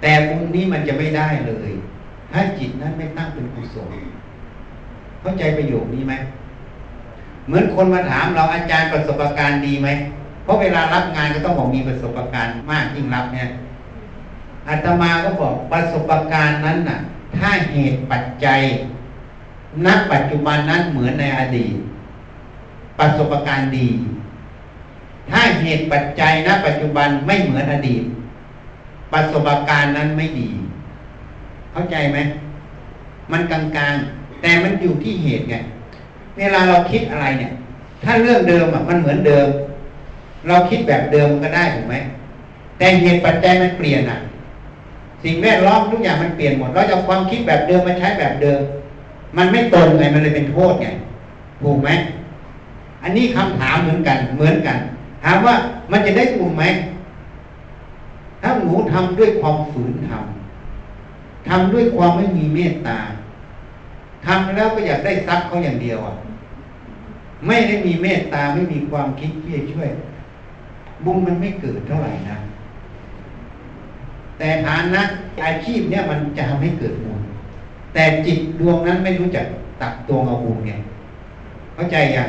[0.00, 1.70] แต่บุญนี้มันจะไม่ได้เลย
[2.32, 3.92] ถ้าจิตนั้นไม่ตั้งเป็นกุศล
[5.20, 6.14] เข้าใจประโยคนี้ไหม
[7.46, 9.88] เหมือนคนมาถามเราอาจารย์ประสบการณ์ดีไหม
[10.44, 13.48] เพราะเวลารับงานก็ต้องบอกมีประสบการณ์มากยิ่งรับเนี่ย
[14.68, 16.98] อาตมาก็บอกประสบการณ์นั้นน่ะ
[17.36, 18.60] ถ้าเหตุปัจจัย
[19.84, 21.74] ณปัจจุบันนั้นเหมือนในอดีต
[22.98, 23.88] ประสบการณ์ดี
[25.30, 28.02] ถ้าเหตุปัจจัยณปัจจุบันไม่เหมือนอดีต
[29.12, 30.48] ประสบการณ์นั้นไม่ดี
[31.72, 32.18] เข้าใจไหม
[33.32, 35.54] มันกลางๆ แต่มันอยู่ที่เหตุไง
[36.38, 37.52] เวลาเราคิดอะไรเนี่ย
[38.04, 39.46] ถ้าเรื่องเดิมอะมันเหมือนเดิม
[40.48, 41.94] เราคิดแบบเดิมก็ได้ถูกไหม
[42.78, 44.18] แต่เหตุปัจจัยมันเปลี่ยนอะ
[45.22, 48.60] สิ่งแวดล้อมทุกอย่างมันเปลี่ยนหมด เราจะความคิดแบบเดิมมาใช้แบบเดิม
[49.36, 50.88] มันไม่ตรงไงมันเลยเป็นโทษไง
[51.62, 51.88] ถูกไหม
[53.02, 54.78] อันนี้คำถามเหมือนกันเหมือนกัน
[55.24, 55.54] ถามว่า
[55.90, 56.64] มันจะได้บุญไหม
[58.42, 62.98] ถ้าหนูทำด้วยความฝืนทำทำด้วยความไม่มีเมตตา
[64.26, 66.14] ทำแล้วก็อยากได้ทรัพย์เขาอย่างเดียวอะ
[67.46, 69.88] ไม่ได้มีเมตตาไม่มีความคิดที่จะช่วย
[71.04, 72.36] บุญมันไม่เกิดเท่าไหร่นะ
[74.38, 75.02] แต่ฐานะ
[75.44, 77.20] อาชีพเนี่ยมันจะทำให้เกิดบุญ
[77.94, 79.46] แต่จิตดวงนั้นไม่รู้จัก
[79.80, 80.72] ตักตวงเอาบุญไง
[81.74, 82.28] เข้าใจยัง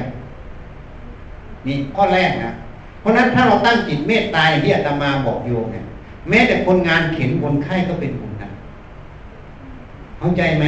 [1.65, 2.51] นี่ข้อแรกนะ
[2.99, 5.85] เพราะนั้นถ้าเราตั้งจิตเมตตาอย่างที่อาตมาบอกโยมเนี่ย
[6.29, 8.49] แม้แต่คนงานเข็นคนไข้ก็เป็นบุญนะ
[10.19, 10.65] เข้าใจไหม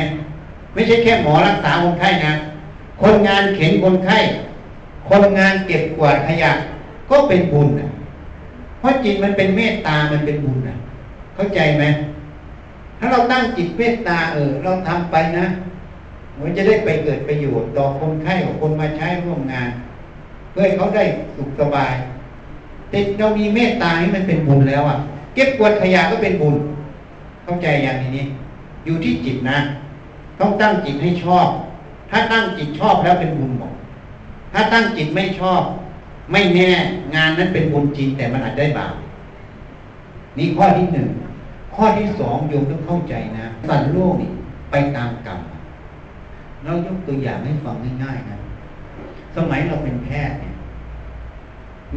[0.77, 2.33] ไม่ใช่แค่หมอรักษาคนไข้นะ
[3.01, 4.17] คนงานเข็นคนไข้
[5.09, 6.51] คนงานเก็บกวาดขยะ
[7.09, 7.89] ก็เป็นบุญนะ
[8.79, 10.75] เพราะจิตมันเป็นเมตตามันเป็นบุญนะ
[11.35, 11.83] เข้าใจไหม
[12.99, 15.45] ถ้าเราตั้งจิตเมตตาเออ เราทำไปนะ
[16.41, 19.69] มันจะได้ไปเกิดประโยชน์ต่อคนไข้ของคนมาใช้ร่วมงาน
[20.51, 21.03] เพื่อเขาได้
[21.35, 21.93] สุขสบาย
[22.89, 24.97] แต่เรามีเมตตาให้มันเป็นบุญแล้วอะ
[25.35, 26.55] เก็บกวาดขยะก็เป็นบุญ
[27.43, 28.25] เข้าใจอย่างนี้
[28.85, 29.57] อยู่ที่จิตนะ
[30.39, 31.47] ต้องตั้งจิตให้ชอบ
[32.11, 33.73] ถ้าตั้งจิตชอบแล้วเป็นบุญหมด
[34.53, 35.61] ถ้าตั้งจิตไม่ชอบ
[36.31, 36.69] ไม่แน่
[37.15, 38.93] งานนั้นเป็นบุญจริงแต่มันอาจได้บาป
[40.37, 41.09] นี่ข้อที่หนึ่ง
[41.75, 44.29] ข้อที่สองโยมต้องเข้าใจนะสัตว์โลกนี่
[44.71, 45.39] ไปตามกรรม
[46.63, 48.37] เรายกตัวอย่างให้ฟังง่ายๆนะ
[49.35, 50.53] สมัยเราเป็นแพทย์เนี่ย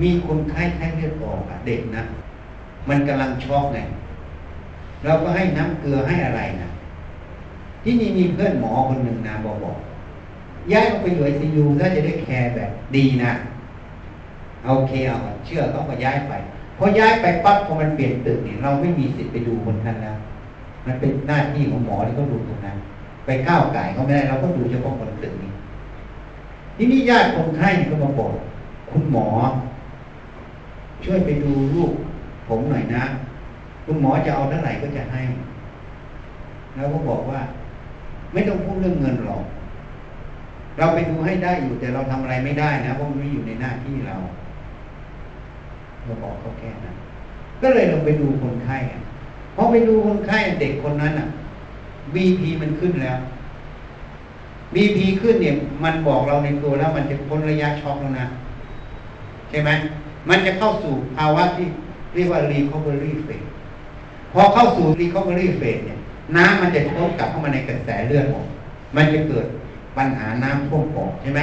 [0.02, 2.02] มีคนไข้ไข้เลือดออกอะเด็กนะ
[2.88, 3.78] มันกำลังช็อกไง
[5.04, 6.68] เราก็ให้น้ำเกลือให้อะไรนะ
[7.82, 9.76] ที่นี่มีเพื่อนหมอคนหนึ่งนะบอกบอก
[10.72, 13.32] ย้ายออกไปอยู่ไอซียูถ้าจะได้แคร์แบบดีนะ
[14.66, 15.16] โอเคเอา
[15.46, 16.32] เชื่อต้องก็ย้ายไป
[16.78, 20.16] พอย้ายไปปั๊บพอมันเปลี่ยนตึกเนี่ยเราไม่มีสิทธิ์ไปดูคนนั้นแล้ว
[20.86, 22.76] มันเป็นหน้าที่ของหมอที่เขาดูตรงนั้น
[23.24, 25.52] ไปก้าวไก่เขาไม่ได้เราก็ดูเฉพาะคนตึกนี้
[26.76, 28.30] ที่นี่ญาติคนไข้ก็มาบอก
[28.90, 29.26] คุณหมอ
[31.04, 31.92] ช่วยไปดูลูก
[32.48, 33.02] ผมหน่อยนะ
[33.84, 35.20] คุณหมอจะเอาเท่าไหร่ก็จะให้
[36.74, 37.40] แล้วก็บอกว่า
[38.32, 39.42] ไม่ต้องพูดเรื่องเงินหรอก
[40.78, 44.16] เราไปดูให้ได้อยู่แต่เราทำอะไรไม่ได้นะเพราะมันไม่อยู่ในหน้าที่เรา
[46.04, 46.94] เราบอกเขาแค่นั้น
[47.62, 48.76] ก็เลยลงไปดูคนไข้
[49.54, 51.26] พอไปดูคนไข้เด็กคนนั้นอะ
[52.14, 53.18] BP มันขึ้นแล้ว
[54.74, 55.54] BP ขึ้นเนี่ย
[55.84, 58.26] มันบอกเราในตัวแล้ว มันจะพ้นระยะช็อกแล้วนะ
[59.50, 59.70] ใช่ไหม
[60.28, 61.66] มันจะเข้าสู่ภาวะที่
[62.14, 63.48] เรียกว่า recovery phase
[64.32, 65.99] พอเข้าสู่ recovery phase เนี่ย
[66.36, 68.46] น้ำมันจะทบกลับเข้ามาในกระแสเลือดออก
[68.96, 69.46] มันจะเกิด
[69.96, 71.40] ปัญหาน้ำท่วมปอดใช่ไหม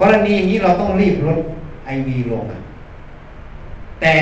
[0.00, 1.38] กรณีอย่างนี้เราต้องรีบลด
[1.84, 2.60] ไอวีลงอะ
[4.00, 4.14] แต่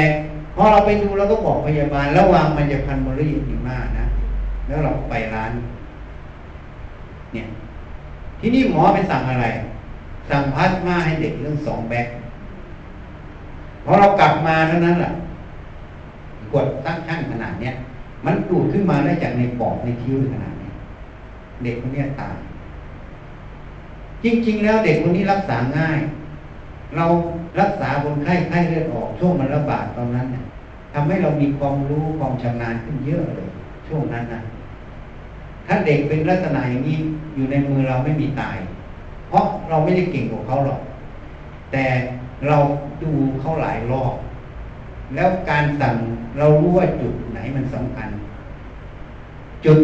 [0.55, 4.07] พอเราไปดูเราก็บอกพยาบาล ระวังมันจะพันมอรี่อยู่มากนะ
[4.67, 5.51] แล้วเราไปร้าน
[7.33, 7.47] เนี่ย
[8.41, 9.47] ที่นี่หมอไปสั่งอะไร
[10.31, 12.07] สั่งพลาสมาให้เด็กเรื่องสองแบ็ค
[13.85, 15.13] พอเรากลับมาเท่านั้นแหละ
[16.53, 17.75] กดตั้งชั่นขนาดเนี้ย
[18.25, 20.70] มันดูดขึ้นมาได้จากในปอดในคิ้วขนาดนี้
[21.62, 22.37] เด็กคนนี้ตาย
[24.25, 25.99] จริง ๆ แล้วเด็กคนนี้รักษาง่าย
[26.97, 27.07] เรา
[27.61, 30.45] รักษาคนไข้ไข้เลือดออกช่วงมันระบาดตอนนั้นเนี่ย
[30.93, 33.49] ทำให้เรามีความรู้ความชำนาญขึ้นเยอะเลย
[33.87, 34.41] ช่วงนั้นนะ
[35.66, 36.99] ถ้าเด็กเป็นลักษณะอย่างนี้
[37.35, 38.57] อยู่ในมือเราไม่มีตาย
[39.29, 40.81] เพราะเราไม่ได้เก่งกว่าเขาหรอก
[41.72, 41.85] แต่
[42.49, 42.59] เรา
[43.03, 43.11] ดู
[43.41, 44.14] เขาหลายรอบ
[45.15, 45.95] แล้วการสั่ง
[46.39, 48.09] เรารู้ว่าจุดไหนมันสำคัญ
[49.65, 49.79] จุด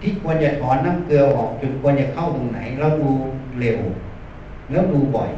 [0.00, 3.10] ที่ควรจะถอนน้ำเกลือออก จุดควรจะเข้าตรงไหน เราดู
[3.60, 3.80] เร็ว
[4.70, 5.30] แล้วดูบ่อย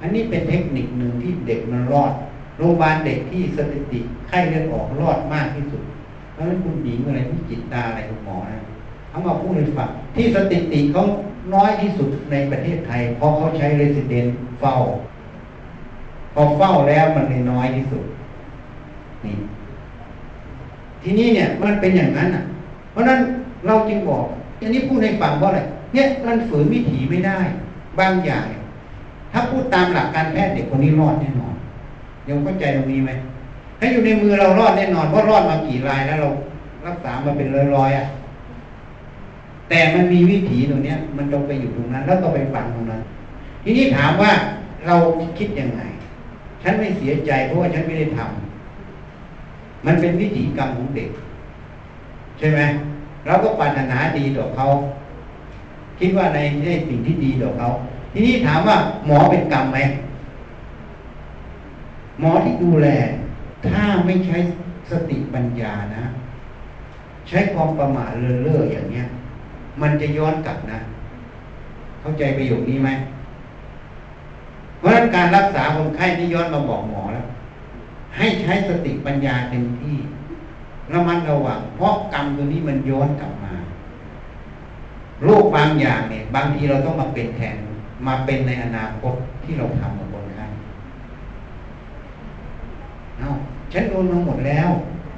[0.00, 2.12] อันนี้เป็นเทคนิคหนึ่งที่เด็กมันรอด
[2.58, 5.82] โรงพยาบาลเด็กที่สถิติไข้เลือดออกรอดมากที่สุด
[6.32, 8.62] เพราะฉะนั้นคุณหญิงอะไรที่จิตตาอะไรคุณหมอนะ
[9.08, 11.02] เขามาพูดให้ฟังที่สถิติเขา
[11.54, 14.26] น้อยที่สุดในประเทศไทย เพราะเขาใช้เรสิเดน
[14.60, 14.76] เฝ้า
[16.34, 18.04] พอเฝ้าแล้วมันเลยน้อยที่สุด
[19.24, 19.36] นี่
[21.02, 22.42] ทีนี้เนี่ยมันเป็นอย่างนั้นอะ
[22.92, 23.18] เพราะนั้น
[23.66, 24.24] เราจึงบอก
[24.60, 25.60] อันนี้พูดให้ฟังว่าอะไร
[25.92, 27.38] เนี่ยมันฝืนวิถีไม่ได้
[27.98, 28.44] บางอย่าง
[29.32, 31.54] ถ้าพูดตามหลักการแพทย์เด็กคนนี้รอดแน่นอน
[32.28, 33.10] ยังเข้าใจตรงนี้ไหม
[33.78, 36.28] ถ้าอยู่ในมือเรารอดแน่นอนเพราะรอดมากี่รายแล้วเรา
[36.86, 38.06] รักษามาเป็นร้อยๆอะ
[39.68, 43.00] แต่มันมีวิถีตรงเนี้ย มันต้องไปอยู่ตรงนั้น แล้วก็ไปฟังตรงนั้น
[43.64, 44.30] ทีนี้ถามว่า
[44.86, 44.94] เรา
[45.38, 45.82] คิดยังไง
[46.62, 48.41] ฉันไม่เสียใจเพราะว่าฉันไม่ได้ทำ
[49.86, 51.10] มันเป็นวิถีกรรมของเด็ก
[52.38, 52.60] ใช่ไหม
[53.26, 54.66] เราก็ปรารถนาดีต่อเขา
[55.98, 57.66] คิดว่าในในสิ่งที่ดีต่อเขา
[58.12, 58.76] ทีนี้ถามว่า
[59.06, 59.78] หมอเป็นกรรมไหม
[62.20, 62.88] หมอที่ดูแล
[63.68, 64.36] ถ้าไม่ใช้
[64.90, 66.04] สติปัญญานะ
[67.28, 69.06] ใช้ความประมาทเลื่อเล่ออย่างเนี้ย
[69.80, 70.78] มันจะย้อนกลับนะ
[72.00, 72.90] เข้าใจประโยคนี้ไหม
[74.78, 77.26] เพราะฉะนั้นการรักษาคนไข้ที่ย้อนมาบอกหมอแล้ว
[78.16, 79.96] ให้ใช้สติปัญญาเต็มที่
[80.92, 83.54] ระมัดระวังเพราะกรรมตัวนี้มันย้อนกลับมา
[85.24, 87.56] โรคบางอย่างเนี่ย บางทีเราต้องมาเป็นแทน
[88.06, 90.44] มาเป็นในอนาคตที่เราทำกับคนไข้
[93.18, 93.28] เอา
[93.72, 94.68] ฉันโดนมาหมดแล้ว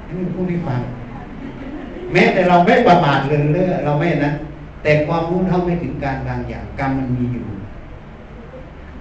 [0.05, 0.81] ฉันพูดให้ฟัง
[2.13, 4.31] แม้แต่เราไม่ประมาทเลินเล่อเราไม่นะ
[4.83, 7.45] แต่ความรู้เท่าไม่ถึงการบางอย่างกรรมมันมีอยู่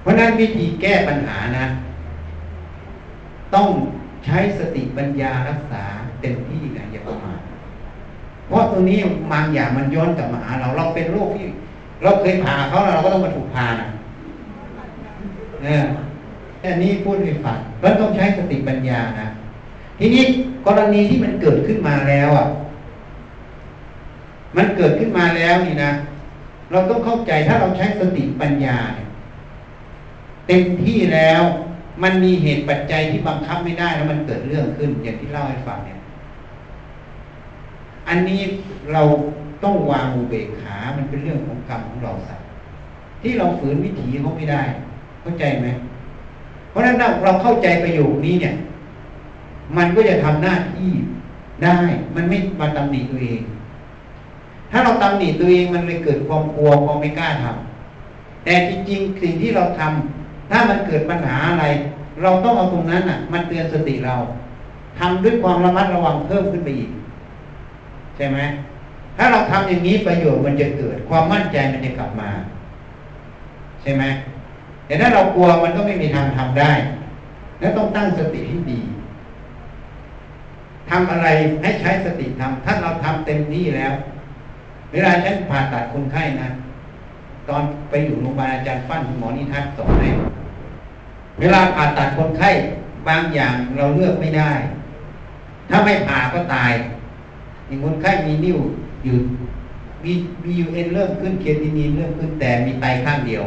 [0.00, 1.64] เพราะนั้นวิธีแก้ปัญหานะ
[3.54, 3.68] ต้อง
[4.24, 5.84] ใช้สติปัญญารักษา
[6.20, 7.40] เต็มที่นะอย่าประมาท
[8.46, 8.98] เพราะตัวนี้
[9.32, 11.46] บางอย่างมันย้อนกลับมาหาเราเราเป็นโรคที่
[12.02, 13.88] เราเคยผ่าเขาเราก็ต้องมาถูกผ่านะ
[15.62, 15.84] เนี่ย
[16.60, 19.28] แต่นี้พูดให้ฟังเราต้องใช้สติปัญญานะ
[19.98, 20.24] ทีนี้
[20.66, 22.46] กรณีที่มันเกิดขึ้นมาแล้วอะ
[24.56, 25.90] มันเกิดขึ้นมาแล้วนี่นะ
[26.70, 29.08] เราต้องเข้าใจถ้าเราใช้สติปัญญาเนี่ย
[30.46, 31.42] เต็มที่แล้ว
[32.02, 35.98] มันมีเหตุปัจจัยที่บังคับไม่ได้แล้วมันเกิดเรื่องขึ้น อย่างที่เล่าให้ฟังเนี่ย
[38.08, 38.40] อันนี้
[38.92, 39.02] เรา
[39.64, 42.46] ต้องวางอุเบกขา มันเป็นเรื่องของกรรมของเราสัตว์
[43.22, 44.62] ที่เราฝืนวิถีเขาไม่ได้
[45.22, 45.66] เข้าใจไหม
[46.70, 48.54] เพราะฉะนั้นเราเข้าใจประโยคนี้เนี่ย
[49.76, 50.90] มันก็จะทำหน้าที่
[51.64, 51.78] ได้
[52.14, 53.40] มันไม่มาตำหนิตัวเอง
[54.70, 61.64] ถ้าเราตำหนิตัวเองมันเลยเกิดความกลัวความไม่กล้าทำแต่จริงๆสิ่งที่เราทำ ถ้ามันเกิดปัญหาอะไร
[62.22, 64.14] เราต้องเอาตรงนั้นอะ มันเตือนสติเรา
[64.98, 66.90] ทำด้วยความระมัดระวังเพิ่มขึ้นไปอีก
[68.16, 68.38] ใช่ไหม
[69.16, 72.30] ถ้าเราทำอย่างนี้ประโยชน์มันจะเกิด ความมั่นใจมันจะกลับมา
[73.82, 74.04] ใช่ไหม
[74.86, 76.72] แต่ถ้าเรากลัวมันก็ไม่มีทางทำได้
[77.60, 78.80] แล้วต้องตั้งสติให้ดี
[80.90, 81.28] ทำอะไร
[81.62, 83.92] ให้ใช้สติทำถ้าเราทำเต็มที่แล้ว
[84.92, 86.48] เวลาฉันผ่าตัดคนไข้นะ
[87.48, 90.08] ตอนไปอยู่โรงพยาบาลอาจารย์ฟั่นคุณหมอนิทัศน์สอนให้
[91.38, 92.50] เวลาผ่าตัดคนไข้
[93.08, 94.52] บางอย่างเราเลือกไม่ได้
[95.68, 96.72] ถ้าไม่ผ่าก็ตาย
[97.66, 98.58] อย่างคนไข้มีนิ้ว
[99.04, 99.16] อยู่
[100.04, 100.12] มี
[100.44, 103.44] มียูเอ็นเริ่มขึ้นเคทีนีนเริ่มขึ้นแต่มีไตข้างเดียว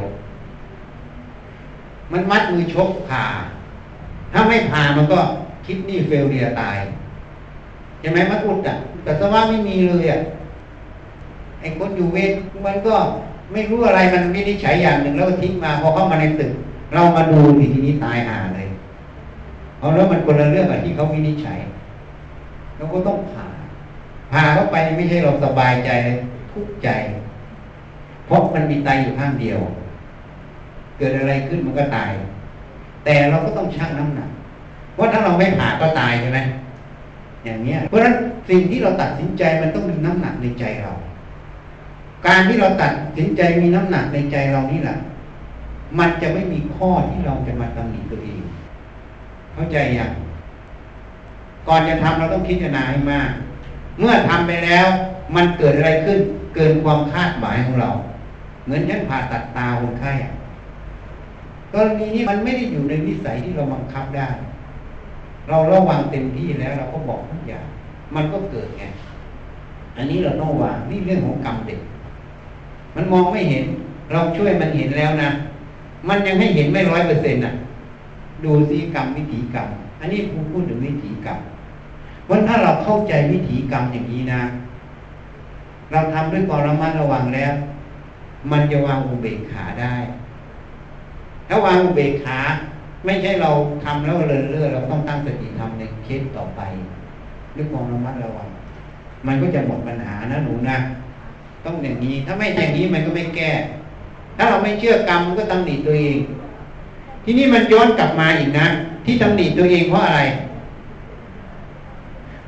[2.11, 3.25] มันมัดมือชกผ่า
[4.31, 5.19] ถ้าไม่ผ่ามันก็
[5.65, 6.77] คิดนี่เฟลเดียตาย
[7.99, 10.19] ใช่ไหมมัดอุดอะแต่สว่าไม่มีเลยอะ
[11.61, 12.31] ไอ้คนอยู่เวท
[12.65, 12.95] มันก็
[13.51, 16.51] ไม่รู้อะไรมันไม่ได้ใช้อย่างหนึ่งแล้วก็ทิ้งมาพอเข้ามาในตึก
[16.93, 18.67] เรามาดูทีนี้ตายหาเลย
[19.79, 21.59] เอาแล้วมันคนละเรื่องกับที่เขาวินิจฉัย
[22.77, 23.47] เราก็ต้องผ่า
[24.31, 26.17] ผ่าเข้าไปไม่ใช่เราสบายใจเลย
[26.51, 26.89] ทุกข์ใจ
[28.25, 29.59] เพราะมันมีไตอยู่ข้างเดียว
[30.97, 32.11] เกิดอะไรขึ้นมันก็ตาย
[33.03, 34.29] แต่เราก็ต้องชั่งน้ำหนัก
[34.93, 36.39] เพราถ้าเราไม่ผ่าก็ตายใช่ไหม
[37.45, 38.13] อย่างเนี้ย เพราะฉะนั้น
[38.49, 40.91] สิ่งที่เราตัดสินใจมันต้องมีน้ำหนักในใจเรา
[42.27, 44.97] การที่เราตัดสินใจมีน้ำหนักในใจเรานี่แหละ
[45.99, 48.41] มันจะไม่มีข้อที่เราจะมาตำหนิตัวเอง
[49.53, 50.11] เข้าใจอย่าง
[51.67, 53.29] ก่อนจะทำเราต้องคิดนาให้มาก
[53.99, 54.87] เมื่อทำไปแล้ว
[55.35, 56.19] มันเกิดอะไรขึ้น
[56.55, 57.89] เกินความคาดหมายของเรา
[58.63, 60.11] เหมือนฉันผ่าตัดตาคนไข้
[61.73, 64.27] กรณีนี้มันไม่ได้อยู่ในนิสัยที่เราบังคับได้
[65.49, 67.65] เราระวังเต็มที่แล้ว เราก็บอกทุกอย่าง
[68.15, 68.83] มันก็เกิดไง
[69.97, 71.79] อันนี้เราต้องวางนี่เรื่องของกรรมเด็ก
[72.95, 73.65] มันมองไม่เห็น
[74.11, 75.29] เราช่วยมันเห็นแล้วนะ
[76.07, 77.53] มันยังให้เห็นไม่ร้อยเปอร์เซ็นต์อะ
[78.43, 79.67] ดูสีกรรมวิถีกรรม
[79.99, 81.39] อันนี้ผมพูดถึงวิถีกรรม
[82.25, 84.41] เพราถ้าเราเข้าใจวิถีกรรมอย่างนี้นะ
[85.91, 87.53] เราทำด้วยความระมัดระวังแล้ว
[88.51, 89.95] มันจะวางอุเบกขาได้
[91.47, 92.39] ถ้าวางอุเบกขา
[93.05, 93.49] ไม่ใช่เรา
[93.83, 96.61] ทำแล้วเลินเล่อเราต้องตั้งสติทำในเคสต่อไป
[97.55, 98.47] ด้วยความระมัดระวัง
[99.27, 100.77] มันก็จะหมดปัญหานะหนูนะ
[101.65, 103.51] ต้องอย่างนี้ ถ้าไม่อย่างนี้มันก็ไม่แก้
[104.37, 106.17] ถ้าเราไม่เชื่อกรรมมันก็ตำหนิตัวเอง
[107.23, 108.67] ทีนี้มันย้อนกลับมาอีกนะ
[109.05, 110.21] ที่ตำหนิตัวเองเพราะอะไร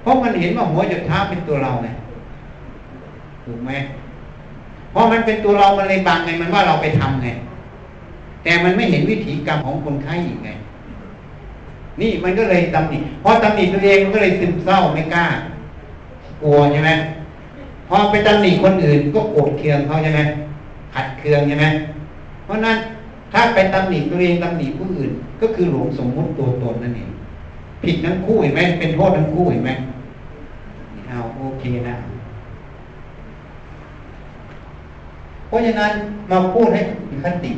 [0.02, 1.88] เพราะมันเห็นว่าหัวจุดเท้าเป็นตัวเราไง
[3.46, 3.72] ถูกไหม
[4.92, 7.30] เพราะมันเป็นตัวเรา มันเลยบังไง มันว่าเราไปทำไง
[8.44, 10.50] แต่มันไม่เห็นวิถีกรรมของคนไข้อีกไง
[12.02, 15.26] นี่มันก็เลยตำหนิพอตำหนิตัวเองมันก็เลยซึมเศร้าไม่กล้า
[16.42, 16.92] กลัวใช่ไหม
[17.88, 20.22] พอไปตำหนิคนอื่นก็โกรธเคืองเขาใช่ไหม
[20.94, 21.66] ขัดเคืองใช่ไหม
[22.46, 22.78] เพราะนั้น
[23.34, 25.12] ถ้าไปตำหนิตัวเองตำหนิผู้อื่น
[25.42, 27.12] ก็คือหลงสมมุติตัวตนนั่นเอง
[27.84, 29.72] ผิดทั้งคู่เห็นไหมเป็นโทษทั้งคู่เห็นไหม
[31.08, 31.96] เอาโอเคนะ
[35.48, 35.92] เพราะฉะนั้น
[36.32, 37.52] มาพูดให้มีคติ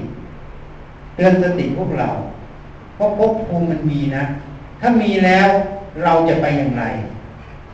[1.15, 2.09] เตือนสติพวกเรา
[2.95, 4.23] เพราะภพภูมิมันมีนะ
[4.82, 5.47] ถ้ามีแล้ว
[6.03, 6.84] เราจะไปอย่างไร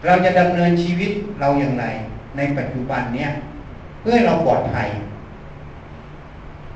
[0.06, 1.86] เราจะดำเนินชีวิตเราอย่างไร
[2.38, 3.30] ในปัจจุบันเนี้ย
[4.02, 4.88] เพื่อเราปลอดภัย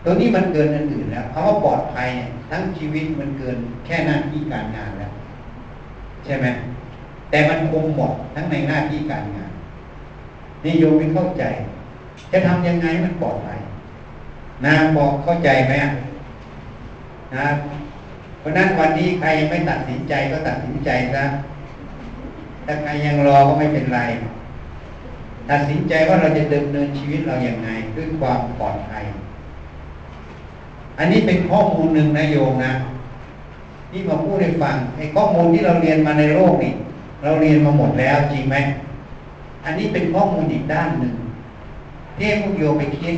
[0.04, 2.10] ตัวนี้มันเกินอันอื่นแล้วคำว่าปลอดภัย
[2.50, 5.12] ทั้งชีวิตมันเกินแค่หน้าที่การงานแล้ว
[6.26, 6.46] ใช่ไหม
[7.30, 9.52] แต่มันคงหมดทั้งในหน้าที่การงาน
[10.64, 11.44] นี่โยมไม่เข้าใจ
[12.32, 13.60] จะทำยังไงมันปลอดภัย
[14.66, 15.74] นะบอกเข้าใจไหม
[17.36, 17.46] นะ
[18.40, 21.24] เพราะนั้นวันนี้ใครยังไม่ตัดสินใจก็ตัดสินใจซะ
[22.66, 24.02] ถ้าใครยังรอก็ไม่เป็นไร
[25.50, 29.04] ตัดสินใจว่าเราจะดำเนินชีวิตเราอย่างไงด้วยความปลอดภัย
[30.98, 32.74] อันนี้เป็นข้อมูลหนึ่งนะโยมนะ
[33.92, 36.74] ที่มาพูดให้ฟังไอ้ข้อมูลที่เราเรียนมาในโลกนี่
[37.24, 38.56] เราเรียนมาหมดแล้วจริงไหม
[39.66, 41.14] อันนี้เป็นข้อมูลอีกด้านหนึ่ง
[42.16, 43.16] ที่ให้พวกโยมไปคิด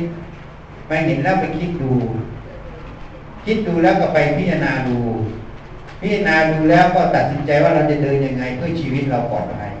[0.88, 1.92] ไปเห็นแล้วไปคิดดู
[3.44, 4.98] คิดดูแล้วก็ไปพิจารณาดู
[6.00, 9.72] พิจารณาดูแล้วก็ตัดสินใจว่าเราจะเดินยังไงเพื่อชีวิตเราปลอดภัย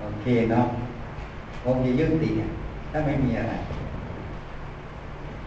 [0.00, 0.66] โอเคเนาะ
[1.62, 2.30] โอเคยุติ
[2.92, 3.52] ถ้าไม่มีอะไร